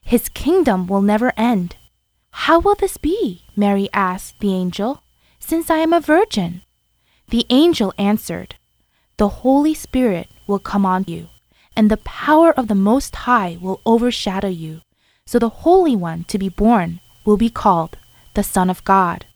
His 0.00 0.30
kingdom 0.30 0.86
will 0.86 1.02
never 1.02 1.34
end. 1.36 1.76
How 2.30 2.58
will 2.58 2.74
this 2.74 2.96
be? 2.96 3.42
Mary 3.54 3.90
asked 3.92 4.40
the 4.40 4.54
angel, 4.54 5.02
since 5.38 5.68
I 5.68 5.76
am 5.76 5.92
a 5.92 6.00
virgin. 6.00 6.62
The 7.28 7.44
angel 7.50 7.92
answered, 7.98 8.54
The 9.18 9.28
Holy 9.44 9.74
Spirit 9.74 10.30
will 10.46 10.58
come 10.58 10.86
on 10.86 11.04
you, 11.06 11.28
and 11.76 11.90
the 11.90 11.98
power 11.98 12.50
of 12.50 12.68
the 12.68 12.74
Most 12.74 13.14
High 13.28 13.58
will 13.60 13.82
overshadow 13.84 14.48
you. 14.48 14.80
So 15.26 15.38
the 15.38 15.50
Holy 15.50 15.94
One 15.94 16.24
to 16.28 16.38
be 16.38 16.48
born 16.48 17.00
will 17.26 17.36
be 17.36 17.50
called 17.50 17.98
the 18.32 18.42
Son 18.42 18.70
of 18.70 18.82
God. 18.84 19.26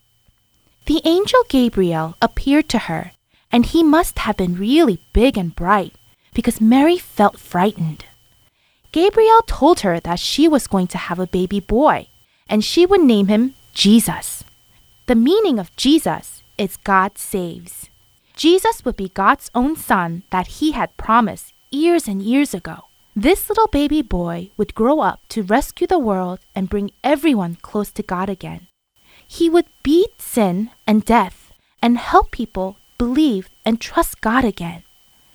The 0.86 1.02
angel 1.04 1.44
Gabriel 1.50 2.16
appeared 2.22 2.70
to 2.70 2.78
her, 2.88 3.12
and 3.50 3.66
he 3.66 3.82
must 3.82 4.20
have 4.20 4.38
been 4.38 4.56
really 4.56 5.04
big 5.12 5.36
and 5.36 5.54
bright 5.54 5.92
because 6.34 6.60
Mary 6.60 6.98
felt 6.98 7.38
frightened. 7.38 8.04
Gabriel 8.92 9.42
told 9.46 9.80
her 9.80 10.00
that 10.00 10.18
she 10.18 10.46
was 10.46 10.66
going 10.66 10.86
to 10.88 10.98
have 10.98 11.18
a 11.18 11.26
baby 11.26 11.60
boy, 11.60 12.08
and 12.48 12.64
she 12.64 12.84
would 12.84 13.02
name 13.02 13.28
him 13.28 13.54
Jesus. 13.72 14.44
The 15.06 15.14
meaning 15.14 15.58
of 15.58 15.74
Jesus 15.76 16.42
is 16.58 16.76
God 16.76 17.16
saves. 17.16 17.88
Jesus 18.36 18.84
would 18.84 18.96
be 18.96 19.08
God's 19.08 19.50
own 19.54 19.76
son 19.76 20.22
that 20.30 20.58
he 20.58 20.72
had 20.72 20.96
promised 20.96 21.52
years 21.70 22.06
and 22.06 22.22
years 22.22 22.54
ago. 22.54 22.84
This 23.14 23.48
little 23.48 23.66
baby 23.68 24.00
boy 24.00 24.50
would 24.56 24.74
grow 24.74 25.00
up 25.00 25.20
to 25.30 25.42
rescue 25.42 25.86
the 25.86 25.98
world 25.98 26.40
and 26.54 26.70
bring 26.70 26.92
everyone 27.04 27.56
close 27.60 27.90
to 27.92 28.02
God 28.02 28.28
again. 28.30 28.68
He 29.26 29.50
would 29.50 29.66
beat 29.82 30.20
sin 30.20 30.70
and 30.86 31.04
death 31.04 31.52
and 31.82 31.98
help 31.98 32.30
people 32.30 32.76
believe 32.96 33.48
and 33.64 33.80
trust 33.80 34.20
God 34.20 34.44
again. 34.44 34.82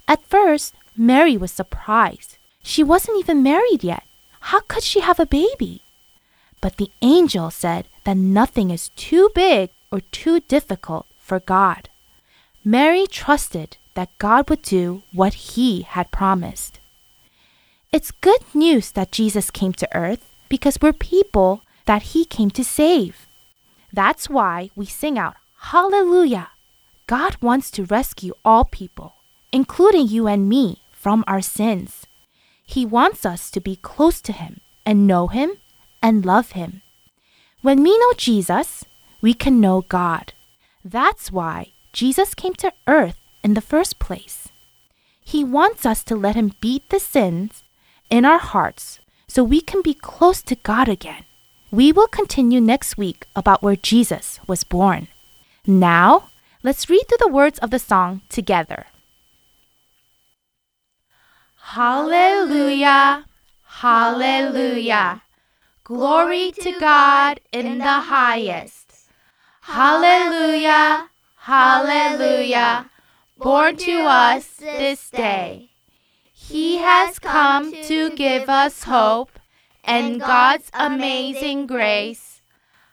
At 0.08 0.24
first, 0.24 0.74
Mary 0.98 1.38
was 1.38 1.52
surprised. 1.52 2.38
She 2.64 2.84
wasn't 2.84 3.20
even 3.20 3.44
married 3.44 3.84
yet. 3.84 4.04
How 4.40 4.62
could 4.62 4.84
she 4.84 5.02
have 5.02 5.20
a 5.20 5.26
baby? 5.26 5.84
But 6.60 6.78
the 6.78 6.92
angel 7.02 7.52
said 7.52 7.88
that 8.04 8.18
nothing 8.18 8.72
is 8.72 8.90
too 8.90 9.30
big 9.36 9.70
or 9.92 10.02
too 10.02 10.40
difficult 10.40 11.06
for 11.18 11.40
God. 11.40 11.90
Mary 12.66 13.06
trusted 13.06 13.78
that 13.94 14.18
God 14.18 14.50
would 14.50 14.62
do 14.62 15.04
what 15.14 15.34
he 15.34 15.84
had 15.84 16.12
promised. 16.12 16.80
It's 17.92 18.12
good 18.12 18.42
news 18.54 18.92
that 18.92 19.12
Jesus 19.12 19.50
came 19.50 19.74
to 19.74 19.96
earth 19.96 20.36
because 20.50 20.80
we're 20.82 20.94
people 20.94 21.62
that 21.86 22.14
he 22.14 22.26
came 22.26 22.50
to 22.52 22.64
save. 22.64 23.28
That's 23.94 24.30
why 24.30 24.70
we 24.76 24.86
sing 24.86 25.18
out, 25.18 25.36
Hallelujah! 25.72 26.50
God 27.08 27.38
wants 27.42 27.72
to 27.72 27.86
rescue 27.86 28.34
all 28.44 28.66
people, 28.66 29.16
including 29.52 30.08
you 30.08 30.28
and 30.28 30.50
me, 30.50 30.82
from 31.08 31.24
our 31.26 31.40
sins. 31.42 32.06
He 32.66 32.86
wants 32.86 33.26
us 33.26 33.50
to 33.52 33.62
be 33.62 33.78
close 33.78 34.20
to 34.24 34.34
him 34.34 34.60
and 34.86 35.08
know 35.08 35.28
him 35.28 35.52
and 36.04 36.26
love 36.26 36.52
him. 36.52 36.82
When 37.62 37.82
we 37.82 37.98
know 37.98 38.12
Jesus, 38.18 38.84
we 39.22 39.34
can 39.34 39.62
know 39.62 39.86
God. 39.88 40.34
That's 40.84 41.32
why 41.32 41.72
Jesus 41.94 42.36
came 42.36 42.56
to 42.56 42.74
earth 42.88 43.22
in 43.42 43.54
the 43.54 43.62
first 43.62 44.00
place. 44.00 44.50
He 45.24 45.46
wants 45.46 45.86
us 45.86 46.04
to 46.04 46.16
let 46.18 46.36
him 46.36 46.52
beat 46.60 46.90
the 46.90 47.00
sins 47.00 47.64
in 48.10 48.26
our 48.26 48.40
hearts 48.40 49.00
so 49.30 49.46
we 49.46 49.62
can 49.62 49.82
be 49.82 49.94
close 49.94 50.42
to 50.42 50.56
God 50.56 50.90
again. 50.90 51.24
We 51.72 51.94
will 51.94 52.10
continue 52.10 52.60
next 52.60 52.98
week 52.98 53.28
about 53.34 53.64
where 53.64 53.78
Jesus 53.78 54.42
was 54.46 54.66
born. 54.66 55.08
Now, 55.66 56.32
let's 56.64 56.90
read 56.90 57.06
through 57.08 57.24
the 57.24 57.38
words 57.40 57.60
of 57.60 57.72
the 57.72 57.80
song 57.80 58.24
together. 58.28 58.88
Hallelujah, 61.72 63.26
hallelujah. 63.66 65.22
Glory 65.84 66.54
to 66.54 66.72
God 66.80 67.42
in 67.52 67.80
the 67.80 68.00
highest. 68.08 68.94
Hallelujah, 69.64 71.10
hallelujah. 71.36 72.90
Born 73.38 73.76
to 73.76 74.00
us 74.00 74.48
this 74.56 75.10
day. 75.10 75.72
He 76.32 76.78
has 76.78 77.20
come 77.20 77.74
to 77.84 78.12
give 78.12 78.48
us 78.48 78.84
hope 78.84 79.38
and 79.84 80.22
God's 80.22 80.72
amazing 80.74 81.68
grace. 81.68 82.42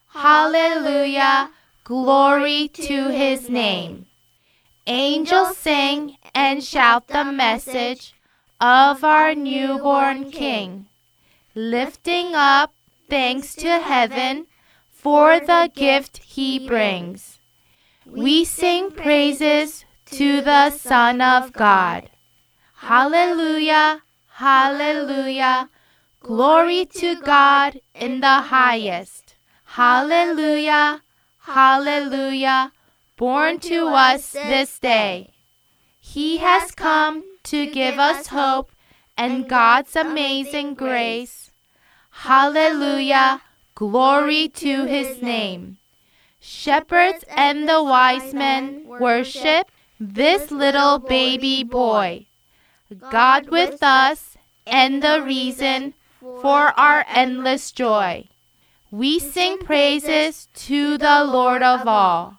Hallelujah, 0.09 1.51
glory 1.85 2.67
to 2.75 3.11
his 3.11 3.49
name. 3.49 4.07
Angels 4.89 5.57
sing 5.57 6.17
and 6.35 6.63
shout 6.63 7.07
the 7.07 7.25
message 7.25 8.15
of 8.61 9.05
our 9.05 9.35
newborn 9.35 10.31
King, 10.31 10.87
lifting 11.55 12.35
up 12.35 12.73
thanks 13.09 13.55
to 13.57 13.79
heaven 13.79 14.47
for 14.90 15.40
the 15.40 15.71
gift 15.75 16.19
he 16.19 16.67
brings. 16.67 17.38
We 18.07 18.45
sing 18.45 18.90
praises 18.90 19.85
to 20.07 20.40
the 20.40 20.71
Son 20.71 21.21
of 21.21 21.53
God. 21.53 22.11
Hallelujah, 22.77 24.03
hallelujah. 24.29 25.71
Glory 26.21 26.87
to 26.87 27.21
God 27.21 27.81
in 27.95 28.21
the 28.21 28.40
highest. 28.43 29.37
Hallelujah, 29.64 31.03
hallelujah. 31.38 32.73
Born 33.17 33.59
to 33.61 33.88
us 33.88 34.33
this 34.33 34.79
day. 34.79 35.31
He 36.01 36.38
has 36.38 36.71
come 36.71 37.25
to 37.44 37.66
give 37.66 37.98
us 37.98 38.28
hope 38.28 38.72
and 39.16 39.48
God's 39.48 39.96
amazing 39.96 40.74
grace. 40.74 41.50
Hallelujah, 42.11 43.42
glory 43.74 44.48
to 44.48 44.85
his 44.87 45.22
name. 45.22 45.78
Shepherds 46.40 47.24
and 47.28 47.68
the 47.68 47.83
wise 47.83 48.35
men 48.35 48.85
worship 48.87 49.70
this 49.98 50.50
little 50.50 50.98
baby 50.98 51.64
boy. 51.64 52.26
God 53.11 53.48
with 53.48 53.83
us 53.83 54.37
and 54.66 55.02
the 55.02 55.22
reason 55.22 55.94
for 56.20 56.78
our 56.78 57.04
endless 57.09 57.72
joy. 57.72 58.28
We 58.90 59.18
sing 59.18 59.59
praises 59.59 60.48
to 60.66 60.98
the 60.98 61.24
Lord 61.24 61.62
of 61.62 61.88
all. 61.88 62.38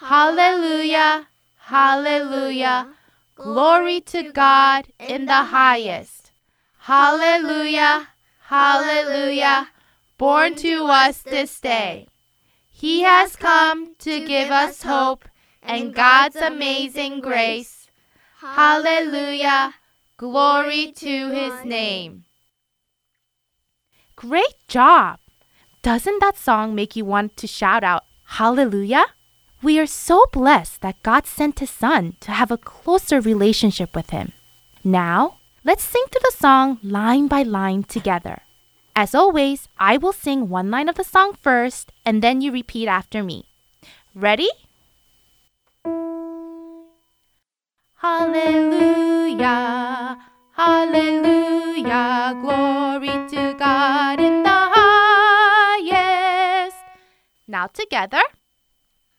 Hallelujah, 0.00 1.28
hallelujah. 1.58 2.95
Glory 3.36 4.00
to 4.00 4.32
God 4.32 4.86
in 4.98 5.26
the 5.26 5.44
highest. 5.44 6.32
Hallelujah, 6.78 8.08
hallelujah. 8.40 9.68
Born 10.16 10.54
to 10.56 10.86
us 10.86 11.20
this 11.20 11.60
day. 11.60 12.08
He 12.70 13.02
has 13.02 13.36
come 13.36 13.94
to 13.98 14.26
give 14.26 14.50
us 14.50 14.82
hope 14.82 15.26
and 15.62 15.94
God's 15.94 16.36
amazing 16.36 17.20
grace. 17.20 17.88
Hallelujah. 18.40 19.74
Glory 20.16 20.92
to 20.92 21.28
his 21.28 21.62
name. 21.62 22.24
Great 24.16 24.56
job! 24.66 25.18
Doesn't 25.82 26.20
that 26.20 26.38
song 26.38 26.74
make 26.74 26.96
you 26.96 27.04
want 27.04 27.36
to 27.36 27.46
shout 27.46 27.84
out, 27.84 28.04
Hallelujah? 28.24 29.04
We 29.62 29.78
are 29.78 29.86
so 29.86 30.26
blessed 30.32 30.82
that 30.82 31.02
God 31.02 31.26
sent 31.26 31.60
his 31.60 31.70
son 31.70 32.16
to 32.20 32.30
have 32.30 32.50
a 32.50 32.58
closer 32.58 33.20
relationship 33.20 33.96
with 33.96 34.10
him. 34.10 34.32
Now, 34.84 35.38
let's 35.64 35.82
sing 35.82 36.04
through 36.10 36.20
the 36.22 36.36
song 36.36 36.78
line 36.82 37.26
by 37.26 37.42
line 37.42 37.84
together. 37.84 38.42
As 38.94 39.14
always, 39.14 39.68
I 39.78 39.96
will 39.96 40.12
sing 40.12 40.48
one 40.48 40.70
line 40.70 40.88
of 40.88 40.96
the 40.96 41.04
song 41.04 41.36
first 41.40 41.92
and 42.04 42.22
then 42.22 42.40
you 42.40 42.52
repeat 42.52 42.86
after 42.86 43.22
me. 43.22 43.44
Ready? 44.14 44.48
Hallelujah, 47.96 50.18
hallelujah, 50.52 52.38
glory 52.40 53.28
to 53.28 53.54
God 53.58 54.20
in 54.20 54.42
the 54.42 54.70
highest. 54.76 56.76
Now 57.48 57.66
together. 57.66 58.22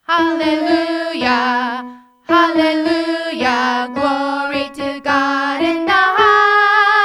Hallelujah, 0.10 1.84
hallelujah, 2.24 3.92
glory 3.94 4.70
to 4.74 5.02
God 5.04 5.62
in 5.62 5.86
the 5.86 5.92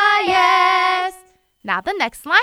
highest. 0.07 1.19
Now 1.65 1.81
the 1.81 1.95
next 1.99 2.25
line. 2.25 2.39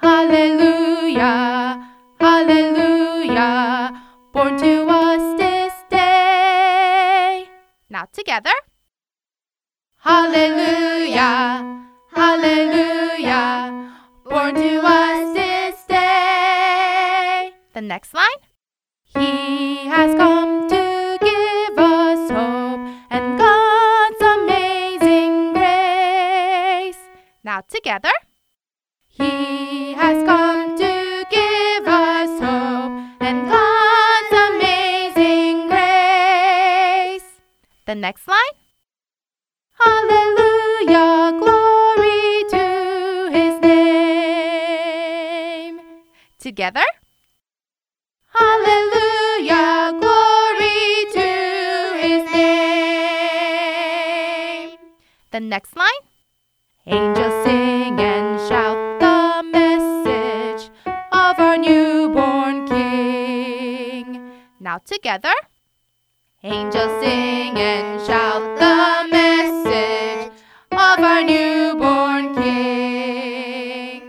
Hallelujah, 0.00 1.90
hallelujah, 2.20 4.00
born 4.32 4.58
to 4.58 4.86
us 4.86 5.38
this 5.40 5.72
day. 5.90 7.48
Now 7.90 8.04
together. 8.12 8.54
Hallelujah, 9.96 11.82
hallelujah, 12.14 13.92
born 14.24 14.54
to 14.54 14.80
us 14.84 15.34
this 15.34 15.84
day. 15.88 17.50
The 17.74 17.80
next 17.80 18.14
line. 18.14 18.47
He 19.18 19.86
has 19.88 20.14
come 20.14 20.68
to 20.68 21.18
give 21.20 21.78
us 21.78 22.30
hope 22.30 22.80
and 23.10 23.38
God's 23.38 24.22
amazing 24.36 25.52
grace. 25.54 26.98
Now 27.42 27.62
together. 27.68 28.12
He 29.08 29.92
has 29.94 30.22
come 30.24 30.78
to 30.78 31.24
give 31.30 31.88
us 31.88 32.30
hope 32.40 32.92
and 33.20 33.48
God's 33.48 34.32
amazing 34.50 35.66
grace. 35.66 37.28
The 37.86 37.96
next 37.96 38.28
line. 38.28 38.56
Hallelujah, 39.80 41.32
glory 41.40 42.44
to 42.50 42.64
his 43.32 43.60
name. 43.60 45.00
Together. 46.38 46.84
The 55.38 55.44
next 55.44 55.76
line. 55.76 56.02
Angels 56.84 57.44
sing 57.44 58.00
and 58.00 58.40
shout 58.48 58.98
the 58.98 59.44
message 59.44 60.68
of 61.12 61.38
our 61.38 61.56
newborn 61.56 62.66
King. 62.66 64.32
Now 64.58 64.78
together. 64.78 65.34
Angels 66.42 66.90
sing 67.00 67.56
and 67.56 68.04
shout 68.04 68.42
the 68.58 69.06
message 69.12 70.32
of 70.72 70.98
our 70.98 71.22
newborn 71.22 72.34
King. 72.34 74.02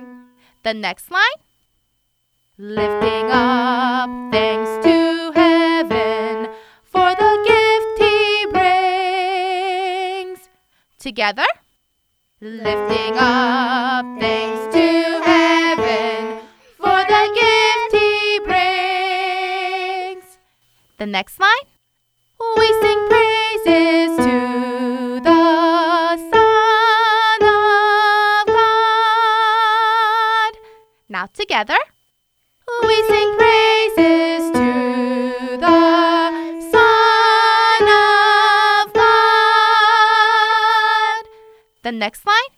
The 0.63 0.73
next 0.73 1.11
line. 1.11 1.39
lifting 2.57 3.29
up 3.29 4.09
thanks 4.33 4.58
Together, 11.09 11.49
lifting 12.39 13.17
up 13.17 14.05
thanks 14.19 14.61
to 14.75 15.21
heaven 15.25 16.37
for 16.77 17.03
the 17.11 17.23
gift 17.39 17.91
he 17.99 18.39
brings. 18.45 20.25
The 20.99 21.07
next 21.07 21.39
line, 21.39 21.65
we 22.57 22.67
sing 22.81 23.07
praises 23.09 24.17
to 24.17 25.19
the 25.23 26.17
Son 26.29 27.41
of 27.41 28.45
God. 28.45 30.53
Now 31.09 31.25
together. 31.25 31.79
We 32.83 32.95
sing 33.09 33.35
praises 33.35 33.68
The 41.89 41.97
next 41.97 42.21
line. 42.23 42.51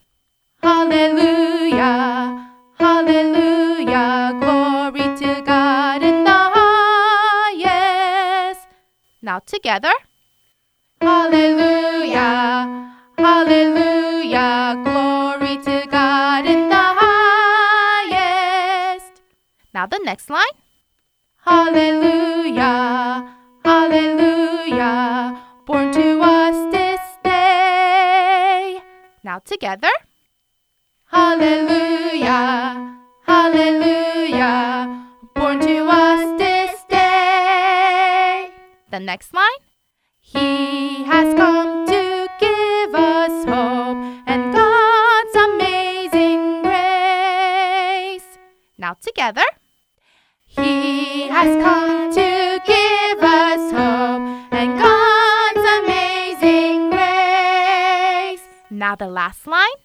Hallelujah, 0.61 2.51
hallelujah, 2.77 4.35
glory 4.41 5.07
to 5.19 5.41
God 5.45 6.03
in 6.03 6.25
the 6.25 6.51
highest. 7.55 8.67
Now 9.21 9.39
together. 9.39 9.93
Hallelujah, 10.99 12.91
hallelujah, 13.17 14.81
glory 14.83 15.55
to 15.63 15.87
God 15.89 16.45
in 16.45 16.67
the 16.67 16.95
highest. 18.19 19.13
Now 19.73 19.85
the 19.85 20.01
next 20.03 20.29
line. 20.29 20.57
Hallelujah, 21.45 23.33
hallelujah, 23.63 25.41
born 25.65 25.93
to 25.93 26.19
us. 26.19 26.90
Now 29.31 29.39
together. 29.39 29.93
Hallelujah, 31.05 32.97
hallelujah, 33.25 35.07
born 35.33 35.61
to 35.61 35.87
us 35.87 36.37
this 36.37 36.83
day. 36.89 38.51
The 38.91 38.99
next 38.99 39.33
line. 39.33 39.61
He 40.19 41.05
has 41.05 41.33
come 41.35 41.87
to 41.87 42.27
give 42.41 42.93
us 42.93 43.45
hope 43.45 43.99
and 44.27 44.53
God's 44.53 45.35
amazing 45.47 46.63
grace. 46.63 48.27
Now 48.77 48.97
together. 48.99 49.45
He 50.45 51.29
has 51.29 51.55
come 51.63 52.10
Now 58.81 58.95
the 58.95 59.05
last 59.05 59.45
line. 59.45 59.77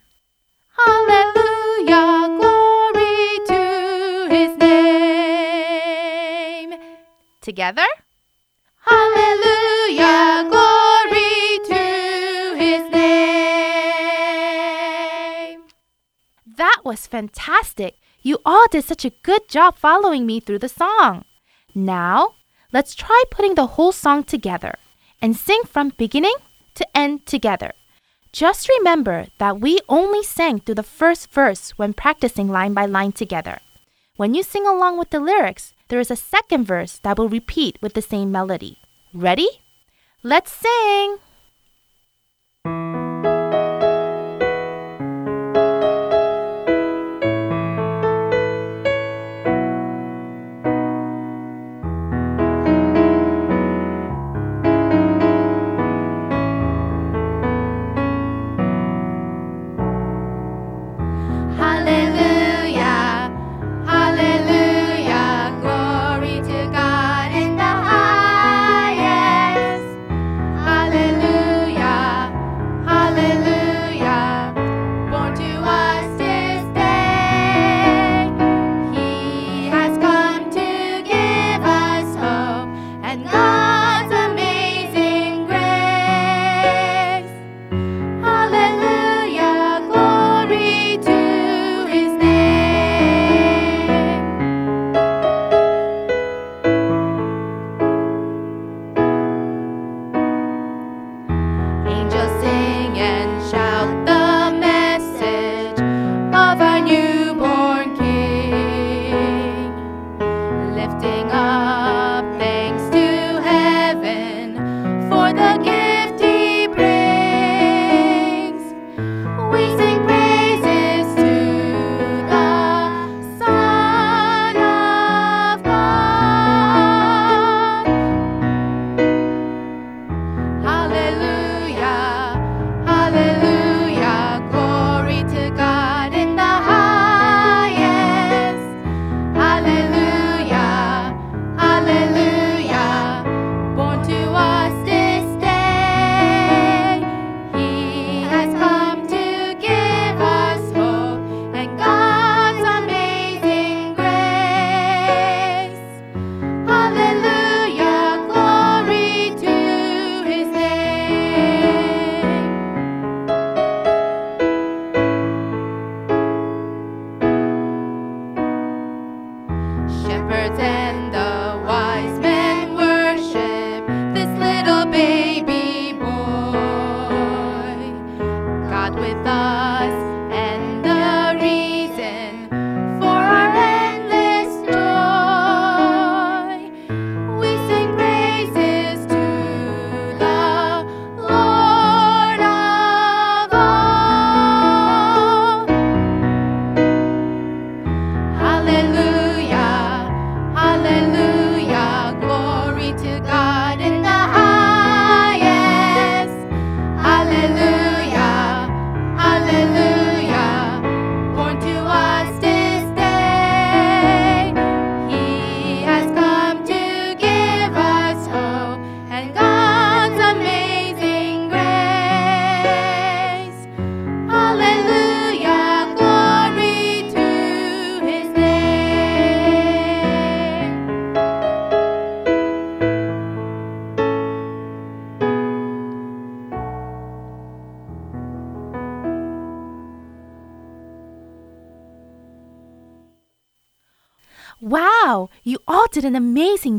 Hallelujah, 0.79 2.33
glory 2.41 3.39
to 3.51 3.61
his 4.31 4.57
name. 4.57 5.91
Together. 7.43 7.85
Hallelujah, 8.81 10.49
glory 10.49 11.61
to 11.69 11.83
his 12.57 12.89
name. 12.91 13.21
That 16.57 16.81
was 16.83 17.07
fantastic. 17.07 17.99
You 18.23 18.39
all 18.47 18.67
did 18.71 18.87
such 18.87 19.05
a 19.05 19.13
good 19.23 19.47
job 19.47 19.77
following 19.77 20.25
me 20.25 20.41
through 20.41 20.61
the 20.61 20.71
song. 20.71 21.27
Now, 21.75 22.37
let's 22.73 22.95
try 22.95 23.25
putting 23.31 23.57
the 23.57 23.67
whole 23.77 23.93
song 23.93 24.25
together 24.25 24.79
and 25.21 25.37
sing 25.37 25.65
from 25.67 25.93
beginning 25.99 26.37
to 26.77 26.87
end 26.97 27.27
together. 27.27 27.75
Just 28.37 28.69
remember 28.69 29.29
that 29.39 29.61
we 29.61 29.81
only 29.89 30.23
sang 30.23 30.61
through 30.61 30.75
the 30.75 30.83
first 30.83 31.33
verse 31.33 31.71
when 31.79 31.95
practicing 31.95 32.49
line 32.49 32.75
by 32.75 32.85
line 32.85 33.13
together. 33.13 33.61
When 34.17 34.35
you 34.35 34.43
sing 34.43 34.67
along 34.67 34.99
with 34.99 35.09
the 35.09 35.21
lyrics, 35.21 35.73
there 35.89 36.01
is 36.01 36.11
a 36.11 36.17
second 36.17 36.67
verse 36.67 36.99
that 36.99 37.17
will 37.17 37.31
repeat 37.31 37.79
with 37.81 37.95
the 37.95 38.03
same 38.03 38.31
melody. 38.31 38.77
Ready? 39.15 39.49
Let's 40.23 40.53
sing! 40.53 41.17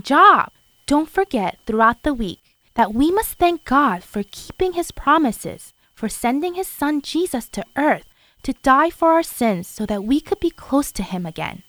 Job. 0.07 0.51
Don't 0.85 1.09
forget 1.09 1.59
throughout 1.65 2.03
the 2.03 2.13
week 2.13 2.39
that 2.75 2.93
we 2.93 3.11
must 3.11 3.33
thank 3.37 3.65
God 3.65 4.03
for 4.03 4.23
keeping 4.23 4.73
His 4.73 4.91
promises, 4.91 5.73
for 5.93 6.07
sending 6.07 6.53
His 6.53 6.67
Son 6.67 7.01
Jesus 7.01 7.49
to 7.49 7.65
earth 7.75 8.07
to 8.43 8.53
die 8.63 8.89
for 8.89 9.11
our 9.11 9.23
sins 9.23 9.67
so 9.67 9.85
that 9.85 10.05
we 10.05 10.21
could 10.21 10.39
be 10.39 10.49
close 10.49 10.93
to 10.93 11.03
Him 11.03 11.25
again. 11.25 11.63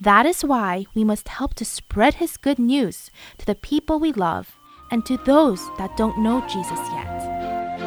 That 0.00 0.24
is 0.24 0.42
why 0.42 0.86
we 0.94 1.04
must 1.04 1.28
help 1.28 1.52
to 1.54 1.64
spread 1.66 2.14
His 2.14 2.38
good 2.38 2.58
news 2.58 3.10
to 3.36 3.44
the 3.44 3.54
people 3.54 4.00
we 4.00 4.12
love 4.12 4.56
and 4.90 5.04
to 5.04 5.18
those 5.18 5.60
that 5.76 5.96
don't 5.98 6.24
know 6.24 6.40
Jesus 6.48 6.80
yet. 6.96 7.20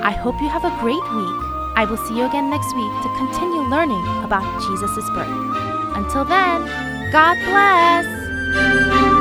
I 0.05 0.11
hope 0.11 0.39
you 0.39 0.49
have 0.49 0.65
a 0.65 0.77
great 0.79 1.05
week. 1.17 1.41
I 1.73 1.87
will 1.89 1.97
see 1.97 2.17
you 2.17 2.25
again 2.25 2.51
next 2.51 2.69
week 2.75 2.93
to 3.01 3.17
continue 3.17 3.65
learning 3.65 4.05
about 4.23 4.45
Jesus' 4.61 5.09
birth. 5.09 5.97
Until 5.97 6.25
then, 6.25 6.61
God 7.11 7.35
bless! 7.49 9.16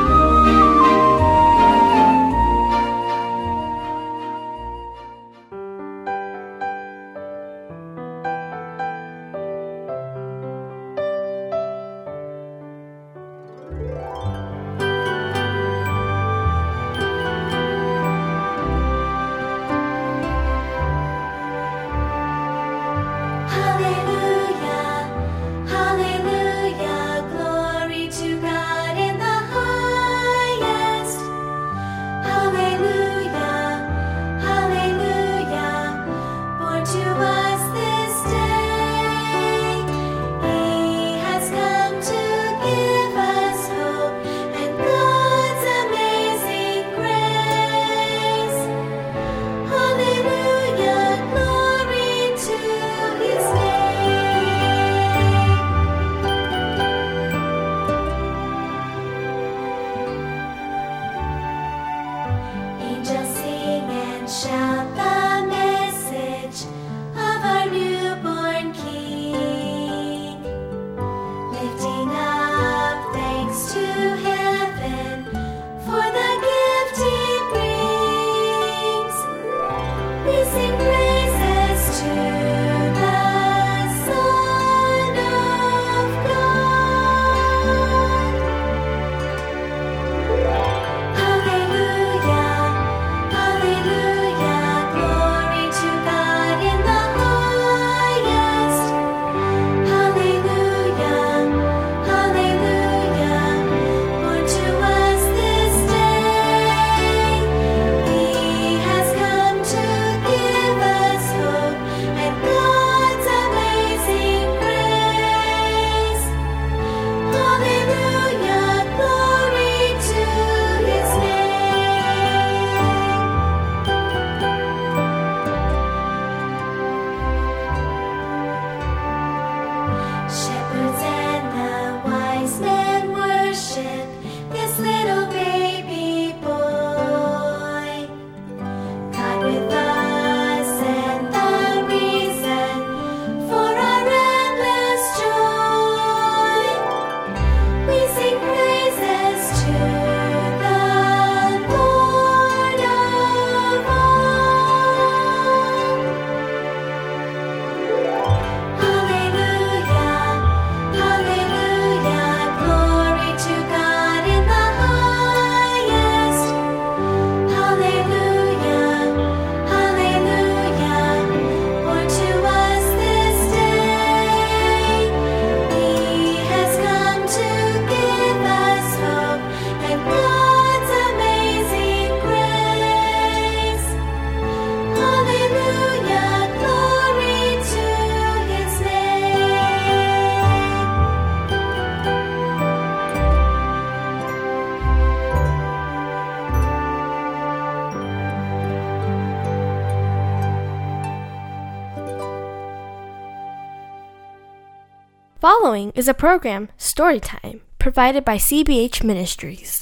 Following 205.67 205.91
is 205.97 206.07
a 206.07 206.15
program, 206.15 206.69
Storytime, 206.79 207.59
provided 207.81 208.25
by 208.25 208.37
CBH 208.37 209.03
Ministries. 209.03 209.76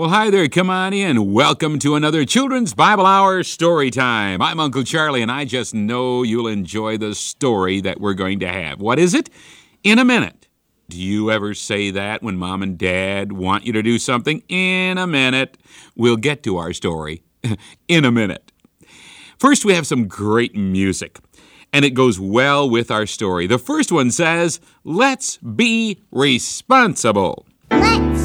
Well, 0.00 0.08
hi 0.08 0.30
there. 0.30 0.48
Come 0.48 0.70
on 0.70 0.94
in. 0.94 1.30
Welcome 1.30 1.78
to 1.80 1.94
another 1.94 2.24
Children's 2.24 2.72
Bible 2.72 3.04
Hour 3.04 3.42
story 3.42 3.90
time. 3.90 4.40
I'm 4.40 4.58
Uncle 4.58 4.82
Charlie, 4.82 5.20
and 5.20 5.30
I 5.30 5.44
just 5.44 5.74
know 5.74 6.22
you'll 6.22 6.46
enjoy 6.46 6.96
the 6.96 7.14
story 7.14 7.82
that 7.82 8.00
we're 8.00 8.14
going 8.14 8.40
to 8.40 8.48
have. 8.48 8.80
What 8.80 8.98
is 8.98 9.12
it? 9.12 9.28
In 9.84 9.98
a 9.98 10.04
minute. 10.06 10.48
Do 10.88 10.96
you 10.96 11.30
ever 11.30 11.52
say 11.52 11.90
that 11.90 12.22
when 12.22 12.38
mom 12.38 12.62
and 12.62 12.78
dad 12.78 13.32
want 13.32 13.66
you 13.66 13.74
to 13.74 13.82
do 13.82 13.98
something? 13.98 14.42
In 14.48 14.96
a 14.96 15.06
minute. 15.06 15.58
We'll 15.94 16.16
get 16.16 16.42
to 16.44 16.56
our 16.56 16.72
story 16.72 17.22
in 17.86 18.06
a 18.06 18.10
minute. 18.10 18.52
First, 19.38 19.66
we 19.66 19.74
have 19.74 19.86
some 19.86 20.08
great 20.08 20.56
music, 20.56 21.18
and 21.74 21.84
it 21.84 21.90
goes 21.90 22.18
well 22.18 22.70
with 22.70 22.90
our 22.90 23.04
story. 23.04 23.46
The 23.46 23.58
first 23.58 23.92
one 23.92 24.10
says, 24.10 24.60
Let's 24.82 25.36
be 25.36 26.00
responsible. 26.10 27.44
Let's 27.70 28.19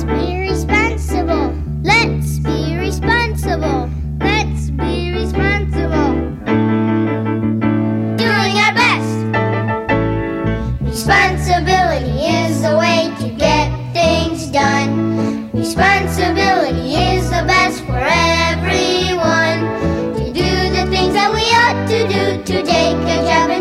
Responsibility 15.76 16.96
is 16.96 17.30
the 17.30 17.44
best 17.46 17.84
for 17.84 18.00
everyone. 18.00 19.60
To 20.16 20.24
do 20.32 20.70
the 20.72 20.88
things 20.90 21.14
that 21.14 21.30
we 21.36 21.44
ought 21.52 21.86
to 21.90 22.08
do, 22.08 22.42
to 22.44 22.64
take 22.64 22.96
a 22.96 23.20
job 23.28 23.55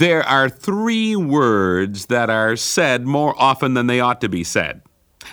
There 0.00 0.26
are 0.26 0.48
three 0.48 1.14
words 1.14 2.06
that 2.06 2.30
are 2.30 2.56
said 2.56 3.06
more 3.06 3.34
often 3.36 3.74
than 3.74 3.86
they 3.86 4.00
ought 4.00 4.22
to 4.22 4.30
be 4.30 4.42
said. 4.42 4.80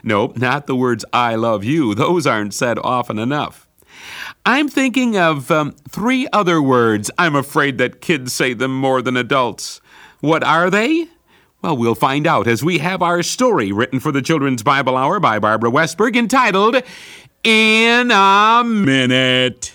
No, 0.04 0.34
not 0.36 0.68
the 0.68 0.76
words 0.76 1.06
I 1.14 1.36
love 1.36 1.64
you. 1.64 1.96
Those 1.96 2.28
aren't 2.28 2.54
said 2.54 2.78
often 2.80 3.18
enough. 3.18 3.70
I'm 4.46 4.68
thinking 4.68 5.18
of 5.18 5.50
um, 5.52 5.72
three 5.88 6.28
other 6.34 6.62
words. 6.62 7.10
I'm 7.18 7.34
afraid 7.34 7.78
that 7.78 8.02
kids 8.02 8.34
say 8.34 8.54
them 8.54 8.78
more 8.78 9.02
than 9.02 9.16
adults. 9.16 9.80
What 10.20 10.44
are 10.44 10.70
they? 10.70 11.08
Well, 11.62 11.78
we'll 11.78 11.96
find 11.96 12.28
out 12.28 12.46
as 12.46 12.62
we 12.62 12.80
have 12.80 13.02
our 13.02 13.24
story 13.24 13.72
written 13.72 14.02
for 14.02 14.12
the 14.12 14.22
Children's 14.22 14.64
Bible 14.64 14.98
Hour 14.98 15.22
by 15.22 15.40
Barbara 15.40 15.72
Westberg 15.72 16.18
entitled 16.18 16.84
In 17.46 18.12
a 18.12 18.64
Minute. 18.66 19.72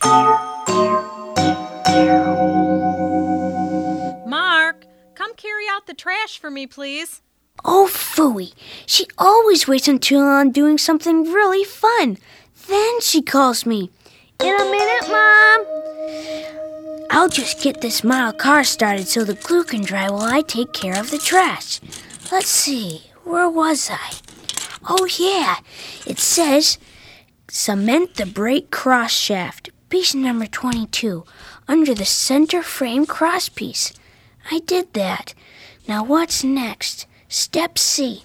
The 5.93 5.97
trash 5.97 6.39
for 6.39 6.51
me, 6.51 6.67
please. 6.67 7.21
Oh, 7.67 7.87
phooey. 7.93 8.55
She 8.87 9.05
always 9.19 9.69
waits 9.69 9.89
until 9.89 10.23
I'm 10.23 10.51
doing 10.51 10.79
something 10.79 11.25
really 11.25 11.65
fun. 11.65 12.17
Then 12.67 13.01
she 13.03 13.21
calls 13.21 13.67
me. 13.67 13.91
In 14.43 14.55
a 14.55 14.65
minute, 14.65 15.07
Mom. 15.11 15.61
I'll 17.11 17.29
just 17.29 17.61
get 17.61 17.83
this 17.83 18.03
model 18.03 18.33
car 18.33 18.65
started 18.65 19.07
so 19.07 19.23
the 19.23 19.35
glue 19.35 19.65
can 19.65 19.83
dry 19.83 20.09
while 20.09 20.23
I 20.23 20.41
take 20.41 20.73
care 20.73 20.99
of 20.99 21.11
the 21.11 21.19
trash. 21.19 21.79
Let's 22.31 22.49
see, 22.49 23.03
where 23.25 23.51
was 23.51 23.91
I? 23.91 24.13
Oh, 24.89 25.07
yeah. 25.19 25.57
It 26.07 26.19
says 26.19 26.79
cement 27.51 28.15
the 28.15 28.25
brake 28.25 28.71
cross 28.71 29.13
shaft, 29.13 29.69
piece 29.91 30.15
number 30.15 30.47
22, 30.47 31.25
under 31.69 31.95
the 31.95 32.07
center 32.07 32.63
frame 32.63 33.05
cross 33.05 33.51
piece. 33.51 33.93
I 34.51 34.61
did 34.61 34.95
that. 34.95 35.35
Now, 35.93 36.03
what's 36.03 36.43
next? 36.43 37.07
Step 37.29 37.77
C. 37.77 38.23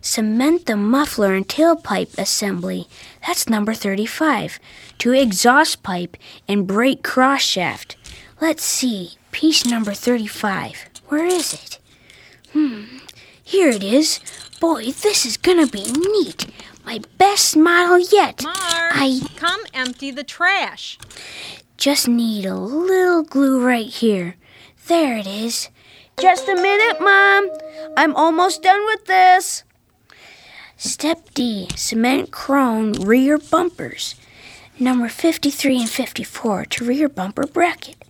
Cement 0.00 0.66
the 0.66 0.76
muffler 0.76 1.34
and 1.34 1.46
tailpipe 1.46 2.18
assembly. 2.18 2.88
That's 3.24 3.48
number 3.48 3.72
35. 3.72 4.58
To 4.98 5.12
exhaust 5.12 5.84
pipe 5.84 6.16
and 6.48 6.66
brake 6.66 7.04
cross 7.04 7.40
shaft. 7.40 7.94
Let's 8.40 8.64
see. 8.64 9.12
Piece 9.30 9.64
number 9.64 9.94
35. 9.94 10.86
Where 11.06 11.24
is 11.24 11.54
it? 11.54 11.78
Hmm. 12.52 12.98
Here 13.44 13.68
it 13.68 13.84
is. 13.84 14.18
Boy, 14.58 14.86
this 14.86 15.24
is 15.24 15.36
gonna 15.36 15.68
be 15.68 15.84
neat. 15.92 16.48
My 16.84 16.98
best 17.16 17.56
model 17.56 18.00
yet. 18.00 18.42
Mark, 18.42 18.56
I 18.58 19.20
come 19.36 19.60
empty 19.72 20.10
the 20.10 20.24
trash. 20.24 20.98
just 21.76 22.08
need 22.08 22.44
a 22.44 22.56
little 22.56 23.22
glue 23.22 23.64
right 23.64 23.86
here. 23.86 24.34
There 24.88 25.16
it 25.16 25.28
is. 25.28 25.68
Just 26.20 26.48
a 26.48 26.54
minute, 26.54 27.00
Mom. 27.00 27.50
I'm 27.96 28.14
almost 28.14 28.62
done 28.62 28.84
with 28.86 29.06
this. 29.06 29.64
Step 30.76 31.32
D 31.34 31.68
cement 31.76 32.30
chrome 32.30 32.92
rear 32.92 33.38
bumpers. 33.38 34.14
Number 34.78 35.08
53 35.08 35.80
and 35.80 35.88
54 35.90 36.64
to 36.66 36.84
rear 36.84 37.08
bumper 37.08 37.46
bracket. 37.46 38.04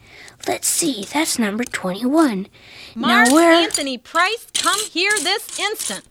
Let's 0.46 0.68
see, 0.68 1.04
that's 1.12 1.38
number 1.38 1.64
21. 1.64 2.48
Mark 2.94 3.28
now, 3.28 3.34
where. 3.34 3.52
Anthony 3.52 3.98
Price, 3.98 4.46
come 4.54 4.80
here 4.90 5.12
this 5.22 5.58
instant. 5.58 6.04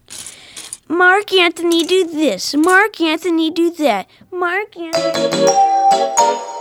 Mark 0.88 1.32
Anthony, 1.32 1.84
do 1.84 2.04
this. 2.06 2.54
Mark 2.54 3.00
Anthony, 3.00 3.50
do 3.50 3.70
that. 3.70 4.08
Mark 4.30 4.76
Anthony. 4.76 6.53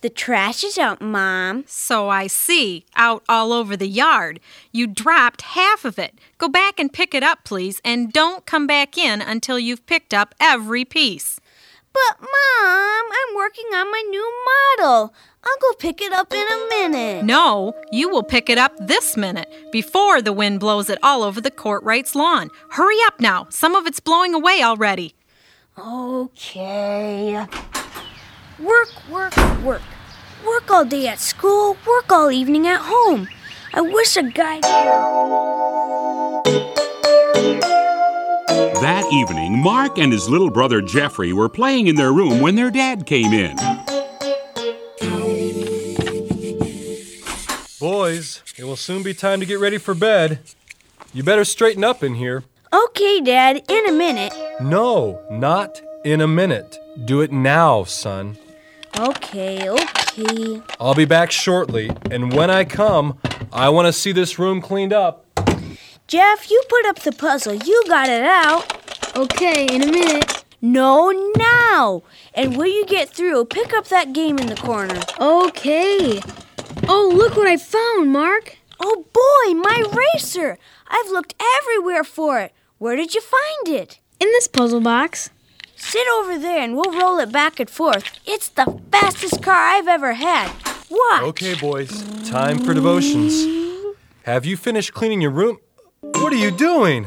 The 0.00 0.08
trash 0.08 0.64
is 0.64 0.78
out, 0.78 1.02
Mom. 1.02 1.64
So 1.66 2.08
I 2.08 2.26
see, 2.26 2.86
out 2.96 3.22
all 3.28 3.52
over 3.52 3.76
the 3.76 3.88
yard. 3.88 4.40
You 4.72 4.86
dropped 4.86 5.42
half 5.42 5.84
of 5.84 5.98
it. 5.98 6.18
Go 6.38 6.48
back 6.48 6.80
and 6.80 6.90
pick 6.90 7.14
it 7.14 7.22
up, 7.22 7.44
please, 7.44 7.82
and 7.84 8.10
don't 8.12 8.46
come 8.46 8.66
back 8.66 8.96
in 8.96 9.20
until 9.20 9.58
you've 9.58 9.84
picked 9.86 10.14
up 10.14 10.34
every 10.40 10.86
piece. 10.86 11.38
But, 11.92 12.20
Mom, 12.20 12.30
I'm 13.12 13.34
working 13.36 13.66
on 13.74 13.90
my 13.90 14.02
new 14.08 14.44
model. 14.78 15.12
I'll 15.42 15.58
go 15.60 15.72
pick 15.78 16.00
it 16.00 16.12
up 16.12 16.32
in 16.32 16.46
a 16.46 16.68
minute. 16.70 17.24
No, 17.24 17.74
you 17.90 18.08
will 18.08 18.22
pick 18.22 18.48
it 18.48 18.58
up 18.58 18.72
this 18.78 19.16
minute 19.16 19.52
before 19.72 20.22
the 20.22 20.32
wind 20.32 20.60
blows 20.60 20.88
it 20.88 20.98
all 21.02 21.22
over 21.22 21.40
the 21.40 21.50
Courtrights 21.50 22.14
lawn. 22.14 22.48
Hurry 22.70 22.98
up 23.06 23.20
now. 23.20 23.48
Some 23.50 23.74
of 23.74 23.86
it's 23.86 24.00
blowing 24.00 24.34
away 24.34 24.62
already. 24.62 25.14
Okay. 25.78 27.44
Work, 28.62 29.08
work, 29.10 29.36
work. 29.62 29.82
Work 30.46 30.70
all 30.70 30.84
day 30.84 31.08
at 31.08 31.18
school, 31.18 31.78
work 31.86 32.12
all 32.12 32.30
evening 32.30 32.66
at 32.66 32.80
home. 32.82 33.26
I 33.72 33.80
wish 33.80 34.18
a 34.18 34.22
guy. 34.22 34.60
That 38.80 39.10
evening, 39.10 39.62
Mark 39.62 39.96
and 39.96 40.12
his 40.12 40.28
little 40.28 40.50
brother 40.50 40.82
Jeffrey 40.82 41.32
were 41.32 41.48
playing 41.48 41.86
in 41.86 41.94
their 41.94 42.12
room 42.12 42.40
when 42.40 42.54
their 42.54 42.70
dad 42.70 43.06
came 43.06 43.32
in. 43.32 43.56
Boys, 47.80 48.42
it 48.58 48.64
will 48.64 48.76
soon 48.76 49.02
be 49.02 49.14
time 49.14 49.40
to 49.40 49.46
get 49.46 49.58
ready 49.58 49.78
for 49.78 49.94
bed. 49.94 50.40
You 51.14 51.22
better 51.22 51.46
straighten 51.46 51.82
up 51.82 52.02
in 52.02 52.16
here. 52.16 52.44
Okay, 52.70 53.22
Dad, 53.22 53.62
in 53.70 53.88
a 53.88 53.92
minute. 53.92 54.34
No, 54.60 55.18
not 55.30 55.80
in 56.04 56.20
a 56.20 56.28
minute. 56.28 56.76
Do 57.06 57.22
it 57.22 57.32
now, 57.32 57.84
son. 57.84 58.36
Okay, 58.98 59.68
okay. 59.68 60.62
I'll 60.78 60.94
be 60.94 61.04
back 61.04 61.30
shortly, 61.30 61.90
and 62.10 62.32
when 62.32 62.50
I 62.50 62.64
come, 62.64 63.18
I 63.52 63.68
want 63.68 63.86
to 63.86 63.92
see 63.92 64.12
this 64.12 64.38
room 64.38 64.60
cleaned 64.60 64.92
up. 64.92 65.26
Jeff, 66.06 66.50
you 66.50 66.62
put 66.68 66.86
up 66.86 66.98
the 67.00 67.12
puzzle. 67.12 67.54
You 67.54 67.82
got 67.86 68.08
it 68.08 68.22
out. 68.22 69.16
Okay, 69.16 69.66
in 69.66 69.82
a 69.82 69.86
minute. 69.86 70.44
No, 70.60 71.10
now. 71.36 72.02
And 72.34 72.56
when 72.56 72.70
you 72.70 72.84
get 72.84 73.08
through, 73.08 73.46
pick 73.46 73.72
up 73.72 73.86
that 73.88 74.12
game 74.12 74.38
in 74.38 74.48
the 74.48 74.56
corner. 74.56 75.00
Okay. 75.18 76.20
Oh, 76.88 77.12
look 77.14 77.36
what 77.36 77.46
I 77.46 77.56
found, 77.56 78.12
Mark. 78.12 78.58
Oh 78.80 79.06
boy, 79.12 79.54
my 79.60 79.84
racer! 80.14 80.58
I've 80.88 81.10
looked 81.10 81.34
everywhere 81.58 82.04
for 82.04 82.40
it. 82.40 82.52
Where 82.78 82.96
did 82.96 83.14
you 83.14 83.20
find 83.20 83.68
it? 83.68 84.00
In 84.18 84.28
this 84.28 84.48
puzzle 84.48 84.80
box. 84.80 85.30
Sit 85.80 86.06
over 86.18 86.38
there 86.38 86.60
and 86.60 86.76
we'll 86.76 86.92
roll 86.92 87.18
it 87.18 87.32
back 87.32 87.58
and 87.58 87.68
forth. 87.68 88.04
It's 88.26 88.48
the 88.48 88.80
fastest 88.92 89.42
car 89.42 89.54
I've 89.54 89.88
ever 89.88 90.12
had. 90.12 90.52
Watch. 90.90 91.22
Okay, 91.22 91.54
boys, 91.54 91.90
time 92.28 92.58
for 92.58 92.74
devotions. 92.74 93.44
Have 94.24 94.44
you 94.44 94.56
finished 94.56 94.92
cleaning 94.92 95.20
your 95.20 95.30
room? 95.30 95.58
What 96.02 96.32
are 96.32 96.36
you 96.36 96.50
doing? 96.50 97.06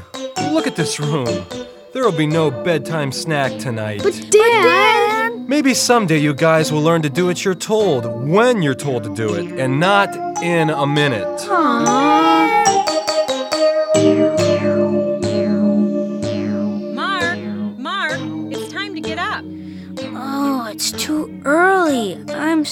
Look 0.51 0.67
at 0.67 0.75
this 0.75 0.99
room. 0.99 1.45
There 1.93 2.03
will 2.03 2.11
be 2.11 2.25
no 2.25 2.49
bedtime 2.49 3.11
snack 3.11 3.59
tonight. 3.59 4.01
But 4.01 4.19
Dad! 4.31 5.47
Maybe 5.47 5.73
someday 5.75 6.17
you 6.17 6.33
guys 6.33 6.71
will 6.71 6.81
learn 6.81 7.03
to 7.03 7.09
do 7.09 7.27
what 7.27 7.45
you're 7.45 7.53
told 7.53 8.05
when 8.27 8.61
you're 8.63 8.73
told 8.73 9.03
to 9.03 9.13
do 9.13 9.35
it 9.35 9.59
and 9.59 9.79
not 9.79 10.09
in 10.41 10.71
a 10.71 10.87
minute. 10.87 11.45
Mark, 11.47 12.42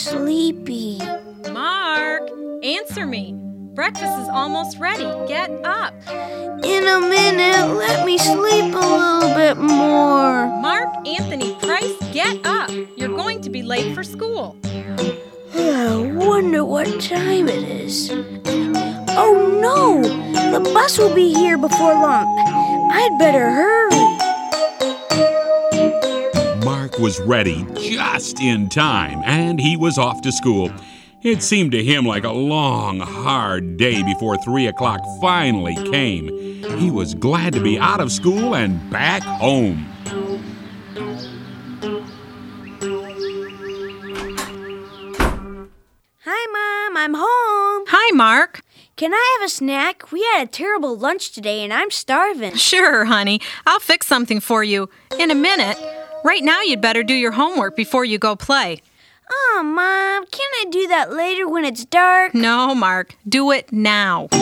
sleepy. 0.02 1.00
Mark, 1.52 2.28
answer 2.64 3.06
me. 3.06 3.36
Breakfast 3.76 4.18
is 4.20 4.30
almost 4.30 4.80
ready. 4.80 5.06
Get 5.28 5.52
up. 5.64 5.94
In 6.10 6.88
a 6.88 7.00
minute, 7.00 7.76
let 7.76 8.04
me 8.06 8.18
sleep 8.18 8.74
a 8.74 8.80
little 8.80 9.34
bit 9.36 9.58
more. 9.58 10.48
Mark 10.60 10.90
Anthony 11.08 11.54
Price, 11.56 11.96
get 12.12 12.44
up. 12.46 12.72
You're 12.98 13.16
going 13.16 13.42
to 13.42 13.52
be 13.52 13.62
late 13.62 13.94
for 13.94 14.04
school. 14.04 14.58
I 15.54 16.12
wonder 16.16 16.66
what 16.66 16.88
time 17.00 17.48
it 17.48 17.64
is. 17.64 18.10
Oh 19.14 19.60
no! 19.62 20.02
The 20.52 20.62
bus 20.74 20.98
will 20.98 21.14
be 21.14 21.32
here 21.34 21.60
before 21.60 21.94
long. 21.94 22.26
I'd 22.92 23.18
better 23.20 23.52
hurry. 23.52 23.91
Was 27.02 27.20
ready 27.22 27.66
just 27.78 28.40
in 28.40 28.70
time, 28.70 29.24
and 29.26 29.60
he 29.60 29.76
was 29.76 29.98
off 29.98 30.22
to 30.22 30.32
school. 30.32 30.72
It 31.24 31.42
seemed 31.42 31.72
to 31.72 31.84
him 31.84 32.06
like 32.06 32.24
a 32.24 32.32
long, 32.32 33.00
hard 33.00 33.76
day 33.78 34.04
before 34.04 34.38
three 34.38 34.68
o'clock 34.68 35.02
finally 35.20 35.74
came. 35.90 36.28
He 36.78 36.92
was 36.92 37.16
glad 37.16 37.54
to 37.54 37.60
be 37.60 37.80
out 37.80 38.02
of 38.02 38.12
school 38.12 38.54
and 38.54 38.88
back 38.92 39.24
home. 39.24 39.88
Hi, 46.24 46.46
Mom. 46.52 46.98
I'm 46.98 47.16
home. 47.16 47.86
Hi, 47.88 48.16
Mark. 48.16 48.62
Can 48.96 49.12
I 49.12 49.38
have 49.40 49.48
a 49.48 49.50
snack? 49.50 50.12
We 50.12 50.22
had 50.34 50.44
a 50.44 50.52
terrible 50.52 50.96
lunch 50.96 51.32
today 51.32 51.64
and 51.64 51.74
I'm 51.74 51.90
starving. 51.90 52.56
Sure, 52.58 53.06
honey. 53.06 53.42
I'll 53.66 53.80
fix 53.80 54.06
something 54.06 54.40
for 54.40 54.64
you 54.64 54.88
in 55.18 55.32
a 55.32 55.36
minute. 55.36 55.80
Right 56.24 56.44
now, 56.44 56.62
you'd 56.62 56.82
better 56.82 57.04
do 57.04 57.14
your 57.14 57.32
homework 57.32 57.76
before 57.76 58.06
you 58.06 58.20
go 58.20 58.36
play. 58.36 58.82
Oh, 59.32 59.62
Mom, 59.64 60.26
can 60.28 60.50
I 60.60 60.66
do 60.70 60.88
that 60.88 61.12
later 61.12 61.48
when 61.48 61.66
it's 61.66 61.84
dark? 61.86 62.34
No, 62.34 62.76
Mark. 62.76 63.16
Do 63.28 63.52
it 63.52 63.72
now. 63.72 64.28
Mom, 64.32 64.42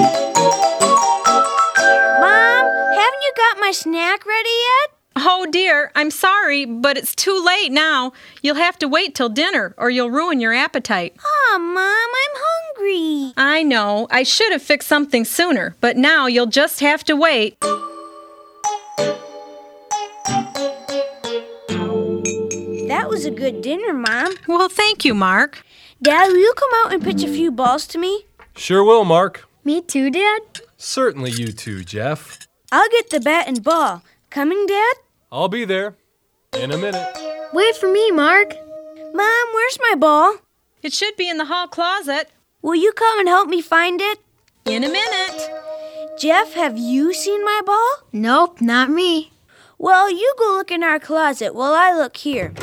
haven't 2.65 3.21
you 3.23 3.33
got 3.37 3.59
my 3.59 3.71
snack 3.71 4.25
ready 4.25 4.49
yet? 4.49 4.91
Oh, 5.15 5.45
dear. 5.49 5.91
I'm 5.95 6.11
sorry, 6.11 6.65
but 6.65 6.97
it's 6.97 7.15
too 7.15 7.41
late 7.45 7.71
now. 7.71 8.13
You'll 8.41 8.55
have 8.55 8.77
to 8.79 8.87
wait 8.87 9.15
till 9.15 9.29
dinner 9.29 9.73
or 9.77 9.89
you'll 9.89 10.11
ruin 10.11 10.39
your 10.39 10.53
appetite. 10.53 11.15
Oh, 11.23 11.57
Mom, 11.59 11.77
I'm 11.77 12.35
hungry. 12.35 13.33
I 13.37 13.63
know. 13.63 14.07
I 14.11 14.23
should 14.23 14.51
have 14.51 14.61
fixed 14.61 14.87
something 14.87 15.23
sooner, 15.23 15.75
but 15.81 15.97
now 15.97 16.25
you'll 16.25 16.45
just 16.47 16.79
have 16.81 17.03
to 17.05 17.15
wait. 17.15 17.57
That 23.09 23.15
was 23.15 23.25
a 23.25 23.31
good 23.31 23.63
dinner, 23.63 23.91
Mom. 23.91 24.35
Well, 24.47 24.69
thank 24.69 25.03
you, 25.03 25.15
Mark. 25.15 25.63
Dad, 25.99 26.27
will 26.27 26.37
you 26.37 26.53
come 26.55 26.69
out 26.75 26.93
and 26.93 27.03
pitch 27.03 27.23
a 27.23 27.27
few 27.27 27.49
balls 27.49 27.87
to 27.87 27.97
me? 27.97 28.25
Sure 28.55 28.83
will, 28.83 29.03
Mark. 29.03 29.49
Me 29.63 29.81
too, 29.81 30.11
Dad. 30.11 30.41
Certainly 30.77 31.31
you 31.31 31.51
too, 31.51 31.83
Jeff. 31.83 32.47
I'll 32.71 32.87
get 32.91 33.09
the 33.09 33.19
bat 33.19 33.47
and 33.47 33.63
ball. 33.63 34.03
Coming, 34.29 34.67
Dad? 34.67 34.93
I'll 35.31 35.49
be 35.49 35.65
there 35.65 35.95
in 36.55 36.71
a 36.71 36.77
minute. 36.77 37.17
Wait 37.51 37.75
for 37.77 37.91
me, 37.91 38.11
Mark. 38.11 38.53
Mom, 39.11 39.47
where's 39.55 39.79
my 39.89 39.95
ball? 39.97 40.35
It 40.83 40.93
should 40.93 41.17
be 41.17 41.27
in 41.27 41.37
the 41.39 41.45
hall 41.45 41.67
closet. 41.67 42.29
Will 42.61 42.75
you 42.75 42.91
come 42.91 43.19
and 43.19 43.27
help 43.27 43.49
me 43.49 43.63
find 43.63 44.01
it? 44.01 44.19
In 44.65 44.83
a 44.83 44.87
minute. 44.87 45.49
Jeff, 46.19 46.53
have 46.53 46.77
you 46.77 47.15
seen 47.15 47.43
my 47.43 47.61
ball? 47.65 48.07
Nope, 48.13 48.61
not 48.61 48.91
me. 48.91 49.31
Well, 49.79 50.11
you 50.11 50.31
go 50.37 50.51
look 50.51 50.69
in 50.69 50.83
our 50.83 50.99
closet 50.99 51.55
while 51.55 51.73
I 51.73 51.91
look 51.91 52.17
here. 52.17 52.53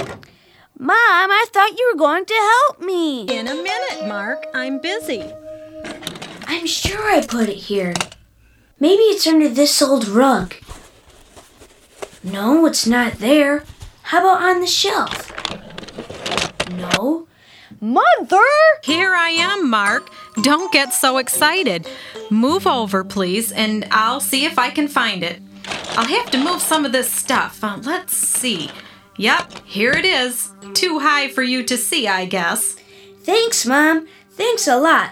Mom, 0.79 0.91
I 1.31 1.47
thought 1.53 1.79
you 1.79 1.91
were 1.91 1.99
going 1.99 2.27
to 2.27 2.35
help 2.35 2.81
me. 2.83 3.23
In 3.23 3.49
a 3.49 3.55
minute, 3.55 4.07
Mark. 4.07 4.47
I'm 4.53 4.79
busy. 4.79 5.25
I'm 6.47 6.67
sure 6.67 7.11
I 7.11 7.25
put 7.27 7.49
it 7.49 7.57
here. 7.57 7.95
Maybe 8.79 9.03
it's 9.05 9.27
under 9.27 9.49
this 9.49 9.81
old 9.81 10.07
rug. 10.07 10.55
No, 12.23 12.67
it's 12.67 12.87
not 12.87 13.15
there. 13.15 13.65
How 14.03 14.21
about 14.21 14.43
on 14.43 14.61
the 14.61 14.67
shelf? 14.67 15.33
No. 16.73 17.27
Mother! 17.81 18.43
Here 18.83 19.15
I 19.15 19.31
am, 19.31 19.71
Mark. 19.71 20.11
Don't 20.43 20.71
get 20.73 20.93
so 20.93 21.17
excited. 21.17 21.89
Move 22.31 22.67
over, 22.67 23.03
please, 23.03 23.51
and 23.51 23.87
I'll 23.91 24.21
see 24.21 24.45
if 24.45 24.59
I 24.59 24.69
can 24.69 24.89
find 24.89 25.23
it. 25.23 25.41
I'll 25.97 26.05
have 26.05 26.31
to 26.33 26.39
move 26.39 26.61
some 26.61 26.85
of 26.85 26.93
this 26.93 27.11
stuff. 27.11 27.65
Uh, 27.65 27.79
let's 27.83 28.15
see. 28.15 28.71
Yep, 29.19 29.65
here 29.65 29.93
it 29.93 30.05
is. 30.05 30.53
Too 30.75 30.99
high 30.99 31.29
for 31.29 31.43
you 31.43 31.63
to 31.65 31.77
see, 31.77 32.07
I 32.07 32.27
guess. 32.27 32.77
Thanks, 33.23 33.65
Mom. 33.65 34.07
Thanks 34.33 34.69
a 34.69 34.77
lot. 34.77 35.11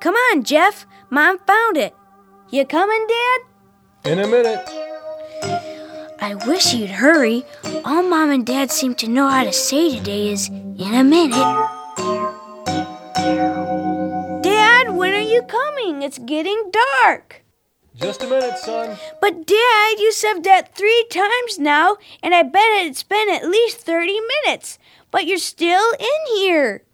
Come 0.00 0.14
on, 0.14 0.42
Jeff. 0.42 0.86
Mom 1.10 1.38
found 1.38 1.76
it. 1.76 1.94
You 2.50 2.64
coming, 2.64 3.06
Dad? 3.08 4.10
In 4.12 4.18
a 4.18 4.26
minute. 4.26 4.68
I 6.20 6.34
wish 6.46 6.74
you'd 6.74 6.90
hurry. 6.90 7.44
All 7.84 8.02
Mom 8.02 8.30
and 8.30 8.44
Dad 8.44 8.72
seem 8.72 8.94
to 8.96 9.08
know 9.08 9.28
how 9.28 9.44
to 9.44 9.52
say 9.52 9.96
today 9.96 10.32
is 10.32 10.48
in 10.48 10.94
a 10.94 11.04
minute. 11.04 11.36
Dad, 14.42 14.90
when 14.90 15.14
are 15.14 15.20
you 15.20 15.42
coming? 15.42 16.02
It's 16.02 16.18
getting 16.18 16.72
dark. 17.02 17.44
Just 17.98 18.22
a 18.22 18.28
minute, 18.28 18.56
son. 18.58 18.96
But 19.20 19.46
Dad, 19.46 19.98
you 19.98 20.12
said 20.12 20.44
that 20.44 20.76
three 20.76 21.06
times 21.10 21.58
now, 21.58 21.96
and 22.22 22.32
I 22.32 22.44
bet 22.44 22.62
it's 22.86 23.02
been 23.02 23.28
at 23.28 23.44
least 23.44 23.78
30 23.78 24.18
minutes. 24.44 24.78
But 25.10 25.26
you're 25.26 25.38
still 25.38 25.92
in 25.98 26.36
here. 26.36 26.84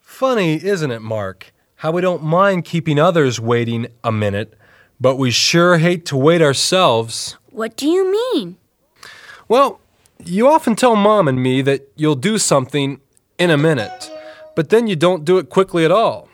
Funny, 0.00 0.62
isn't 0.62 0.90
it, 0.90 1.00
Mark? 1.00 1.52
How 1.76 1.92
we 1.92 2.02
don't 2.02 2.22
mind 2.22 2.64
keeping 2.64 2.98
others 2.98 3.40
waiting 3.40 3.86
a 4.02 4.12
minute, 4.12 4.54
but 5.00 5.16
we 5.16 5.30
sure 5.30 5.78
hate 5.78 6.04
to 6.06 6.16
wait 6.16 6.42
ourselves. 6.42 7.38
What 7.50 7.76
do 7.76 7.88
you 7.88 8.12
mean? 8.12 8.56
Well, 9.48 9.80
you 10.22 10.48
often 10.48 10.76
tell 10.76 10.94
Mom 10.94 11.26
and 11.26 11.42
me 11.42 11.62
that 11.62 11.88
you'll 11.96 12.16
do 12.16 12.38
something 12.38 13.00
in 13.38 13.50
a 13.50 13.56
minute, 13.56 14.10
but 14.54 14.70
then 14.70 14.86
you 14.86 14.96
don't 14.96 15.24
do 15.24 15.38
it 15.38 15.48
quickly 15.48 15.84
at 15.84 15.90
all. 15.90 16.28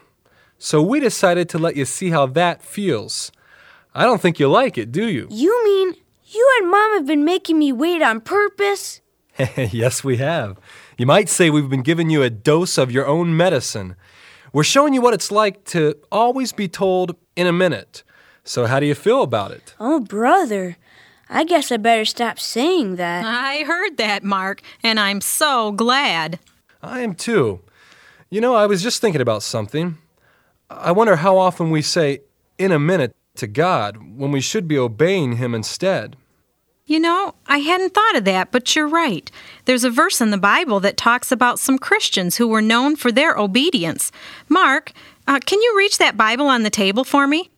So 0.59 0.83
we 0.83 1.01
decided 1.01 1.49
to 1.51 1.59
let 1.59 1.77
you 1.77 1.85
see 1.85 2.11
how 2.11 2.27
that 2.27 2.63
feels. 2.63 3.33
I 3.95 4.05
don't 4.05 4.21
think 4.21 4.39
you 4.39 4.49
like 4.49 4.79
it, 4.79 4.93
do 4.93 5.09
you? 5.09 5.27
You 5.31 5.65
mean 5.65 5.95
you 6.25 6.59
and 6.61 6.71
Mom 6.71 6.93
have 6.95 7.07
been 7.07 7.25
making 7.25 7.59
me 7.59 7.73
wait 7.73 8.03
on 8.03 8.21
purpose? 8.21 9.01
yes, 9.57 10.05
we 10.05 10.19
have. 10.19 10.59
You 10.97 11.07
might 11.07 11.29
say 11.29 11.51
we've 11.51 11.69
been 11.69 11.83
giving 11.83 12.11
you 12.11 12.23
a 12.23 12.31
dose 12.31 12.79
of 12.79 12.93
your 12.93 13.07
own 13.07 13.37
medicine. 13.37 13.97
We're 14.53 14.65
showing 14.65 14.95
you 14.95 15.01
what 15.01 15.15
it's 15.15 15.31
like 15.31 15.65
to 15.67 15.97
always 16.13 16.53
be 16.53 16.69
told 16.69 17.17
in 17.35 17.47
a 17.47 17.53
minute. 17.53 18.03
So, 18.45 18.67
how 18.67 18.81
do 18.81 18.87
you 18.87 18.95
feel 18.95 19.23
about 19.23 19.51
it? 19.51 19.75
Oh, 19.81 20.01
brother. 20.01 20.77
I 21.29 21.45
guess 21.45 21.71
I 21.71 21.77
better 21.77 22.05
stop 22.05 22.39
saying 22.39 22.97
that. 22.97 23.25
I 23.25 23.65
heard 23.65 23.97
that, 23.99 24.25
Mark, 24.25 24.63
and 24.83 24.99
I'm 24.99 25.21
so 25.21 25.73
glad. 25.73 26.41
I 26.83 27.01
am 27.01 27.15
too. 27.15 27.61
You 28.31 28.41
know, 28.41 28.55
I 28.55 28.67
was 28.67 28.83
just 28.83 29.01
thinking 29.01 29.21
about 29.21 29.43
something. 29.43 29.99
I 30.69 30.93
wonder 30.93 31.17
how 31.17 31.39
often 31.39 31.71
we 31.71 31.83
say 31.83 32.21
in 32.59 32.73
a 32.73 32.79
minute 32.79 33.15
to 33.37 33.47
God 33.47 33.97
when 34.17 34.33
we 34.33 34.41
should 34.41 34.69
be 34.69 34.79
obeying 34.79 35.37
Him 35.37 35.55
instead. 35.55 36.17
You 36.87 36.99
know, 36.99 37.37
I 37.47 37.59
hadn't 37.59 37.95
thought 37.95 38.17
of 38.17 38.25
that, 38.25 38.51
but 38.51 38.75
you're 38.75 38.89
right. 38.89 39.31
There's 39.65 39.85
a 39.85 39.91
verse 39.91 40.21
in 40.21 40.31
the 40.31 40.37
Bible 40.39 40.81
that 40.81 40.97
talks 40.97 41.31
about 41.31 41.61
some 41.61 41.79
Christians 41.79 42.37
who 42.37 42.49
were 42.49 42.61
known 42.61 42.97
for 42.97 43.13
their 43.13 43.37
obedience. 43.37 44.11
Mark, 44.49 44.93
uh, 45.29 45.39
can 45.39 45.63
you 45.63 45.75
reach 45.77 45.99
that 45.99 46.17
Bible 46.17 46.49
on 46.49 46.65
the 46.65 46.71
table 46.71 47.05
for 47.05 47.29
me? 47.29 47.49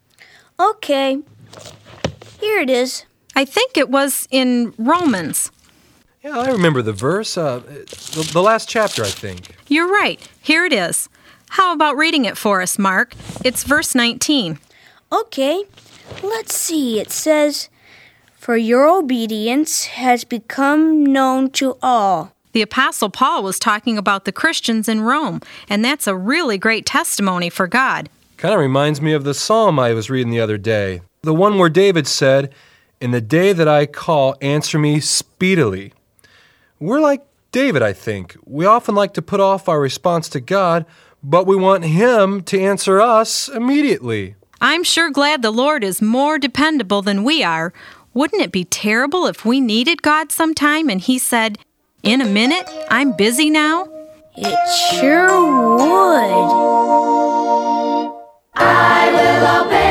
Okay. 0.61 1.19
Here 2.41 2.59
it 2.59 2.69
is. 2.69 3.07
I 3.35 3.47
think 3.47 3.79
it 3.79 3.89
was 3.89 4.29
in 4.31 4.75
Romans. 4.77 5.51
Yeah, 6.23 6.39
I 6.39 6.51
remember 6.51 6.83
the 6.83 6.93
verse. 6.93 7.39
Uh, 7.39 7.61
the, 7.61 8.29
the 8.33 8.43
last 8.43 8.69
chapter, 8.69 9.03
I 9.03 9.09
think. 9.09 9.57
You're 9.67 9.91
right. 9.91 10.21
Here 10.43 10.67
it 10.67 10.73
is. 10.75 11.09
How 11.49 11.73
about 11.73 11.97
reading 11.97 12.27
it 12.27 12.37
for 12.37 12.61
us, 12.63 12.79
Mark? 12.79 13.15
It's 13.45 13.65
verse 13.65 13.95
19. 13.95 14.59
Okay. 15.13 15.65
Let's 16.23 16.55
see. 16.55 16.99
It 16.99 17.11
says, 17.11 17.69
For 18.33 18.57
your 18.57 18.89
obedience 18.89 19.85
has 19.87 20.25
become 20.25 21.05
known 21.05 21.51
to 21.51 21.77
all. 21.83 22.33
The 22.53 22.63
Apostle 22.63 23.11
Paul 23.11 23.43
was 23.43 23.59
talking 23.59 23.99
about 23.99 24.25
the 24.25 24.33
Christians 24.33 24.89
in 24.89 25.03
Rome, 25.03 25.41
and 25.69 25.85
that's 25.85 26.07
a 26.07 26.17
really 26.17 26.59
great 26.59 26.87
testimony 26.87 27.51
for 27.51 27.67
God. 27.67 28.09
Kind 28.37 28.55
of 28.55 28.61
reminds 28.61 29.01
me 29.01 29.13
of 29.13 29.25
the 29.25 29.35
psalm 29.35 29.79
I 29.79 29.93
was 29.93 30.11
reading 30.11 30.31
the 30.31 30.41
other 30.41 30.59
day. 30.59 31.03
The 31.23 31.35
one 31.35 31.59
where 31.59 31.69
David 31.69 32.07
said, 32.07 32.53
In 33.01 33.11
the 33.11 33.21
day 33.21 33.53
that 33.53 33.69
I 33.69 33.87
call, 33.87 34.37
answer 34.41 34.79
me 34.79 34.99
speedily. 35.01 35.93
We're 36.81 37.01
like 37.01 37.23
David, 37.53 37.83
I 37.83 37.93
think. 37.93 38.37
We 38.45 38.65
often 38.65 38.95
like 38.95 39.15
to 39.15 39.23
put 39.23 39.41
off 39.41 39.69
our 39.69 39.81
response 39.81 40.29
to 40.31 40.41
God, 40.41 40.87
but 41.23 41.47
we 41.47 41.55
want 41.55 41.85
Him 41.85 42.43
to 42.45 42.61
answer 42.61 43.01
us 43.01 43.49
immediately. 43.49 44.37
I'm 44.65 44.85
sure 44.85 45.11
glad 45.11 45.43
the 45.43 45.51
Lord 45.51 45.83
is 45.83 46.01
more 46.01 46.39
dependable 46.39 47.03
than 47.03 47.25
we 47.25 47.43
are. 47.43 47.73
Wouldn't 48.15 48.41
it 48.41 48.53
be 48.53 48.63
terrible 48.63 49.27
if 49.27 49.45
we 49.45 49.61
needed 49.61 50.03
God 50.03 50.31
sometime 50.31 50.89
and 50.89 51.01
He 51.01 51.19
said, 51.19 51.59
In 52.05 52.21
a 52.21 52.27
minute, 52.27 52.71
I'm 52.89 53.11
busy 53.11 53.51
now? 53.51 53.89
It 54.37 54.57
sure 55.01 55.35
would. 55.75 56.31
I 58.55 59.11
will 59.11 59.67
obey 59.67 59.82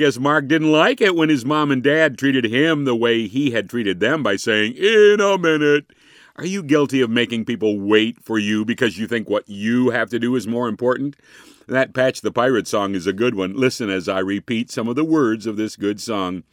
guess 0.00 0.18
Mark 0.18 0.48
didn't 0.48 0.72
like 0.72 1.02
it 1.02 1.14
when 1.14 1.28
his 1.28 1.44
mom 1.44 1.70
and 1.70 1.82
dad 1.82 2.16
treated 2.16 2.46
him 2.46 2.86
the 2.86 2.96
way 2.96 3.28
he 3.28 3.50
had 3.50 3.68
treated 3.68 4.00
them 4.00 4.22
by 4.22 4.34
saying, 4.34 4.72
In 4.72 5.20
a 5.20 5.36
minute. 5.36 5.92
Are 6.36 6.46
you 6.46 6.62
guilty 6.62 7.02
of 7.02 7.10
making 7.10 7.44
people 7.44 7.78
wait 7.78 8.18
for 8.24 8.38
you 8.38 8.64
because 8.64 8.96
you 8.96 9.06
think 9.06 9.28
what 9.28 9.46
you 9.46 9.90
have 9.90 10.08
to 10.08 10.18
do 10.18 10.36
is 10.36 10.46
more 10.46 10.68
important? 10.68 11.16
That 11.68 11.92
Patch 11.92 12.22
the 12.22 12.32
Pirate 12.32 12.66
song 12.66 12.94
is 12.94 13.06
a 13.06 13.12
good 13.12 13.34
one. 13.34 13.54
Listen 13.54 13.90
as 13.90 14.08
I 14.08 14.20
repeat 14.20 14.70
some 14.70 14.88
of 14.88 14.96
the 14.96 15.04
words 15.04 15.44
of 15.44 15.58
this 15.58 15.76
good 15.76 16.00
song. 16.00 16.44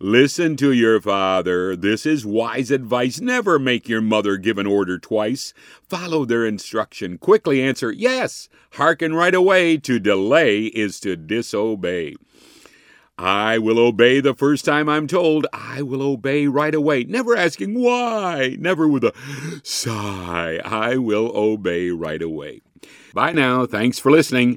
Listen 0.00 0.56
to 0.56 0.72
your 0.72 0.98
father. 0.98 1.76
This 1.76 2.06
is 2.06 2.24
wise 2.24 2.70
advice. 2.70 3.20
Never 3.20 3.58
make 3.58 3.90
your 3.90 4.00
mother 4.00 4.38
give 4.38 4.56
an 4.56 4.66
order 4.66 4.98
twice. 4.98 5.52
Follow 5.86 6.24
their 6.24 6.46
instruction. 6.46 7.18
Quickly 7.18 7.62
answer 7.62 7.92
yes. 7.92 8.48
Hearken 8.72 9.14
right 9.14 9.34
away. 9.34 9.76
To 9.76 9.98
delay 9.98 10.64
is 10.64 10.98
to 11.00 11.14
disobey. 11.14 12.16
I 13.18 13.56
will 13.56 13.78
obey 13.78 14.20
the 14.20 14.34
first 14.34 14.66
time 14.66 14.90
I'm 14.90 15.06
told. 15.06 15.46
I 15.52 15.80
will 15.80 16.02
obey 16.02 16.46
right 16.48 16.74
away. 16.74 17.04
Never 17.04 17.34
asking 17.34 17.80
why. 17.80 18.56
Never 18.60 18.86
with 18.86 19.04
a 19.04 19.14
sigh. 19.62 20.60
I 20.62 20.96
will 20.96 21.32
obey 21.34 21.90
right 21.90 22.20
away. 22.20 22.60
Bye 23.14 23.32
now. 23.32 23.64
Thanks 23.64 23.98
for 23.98 24.10
listening. 24.10 24.56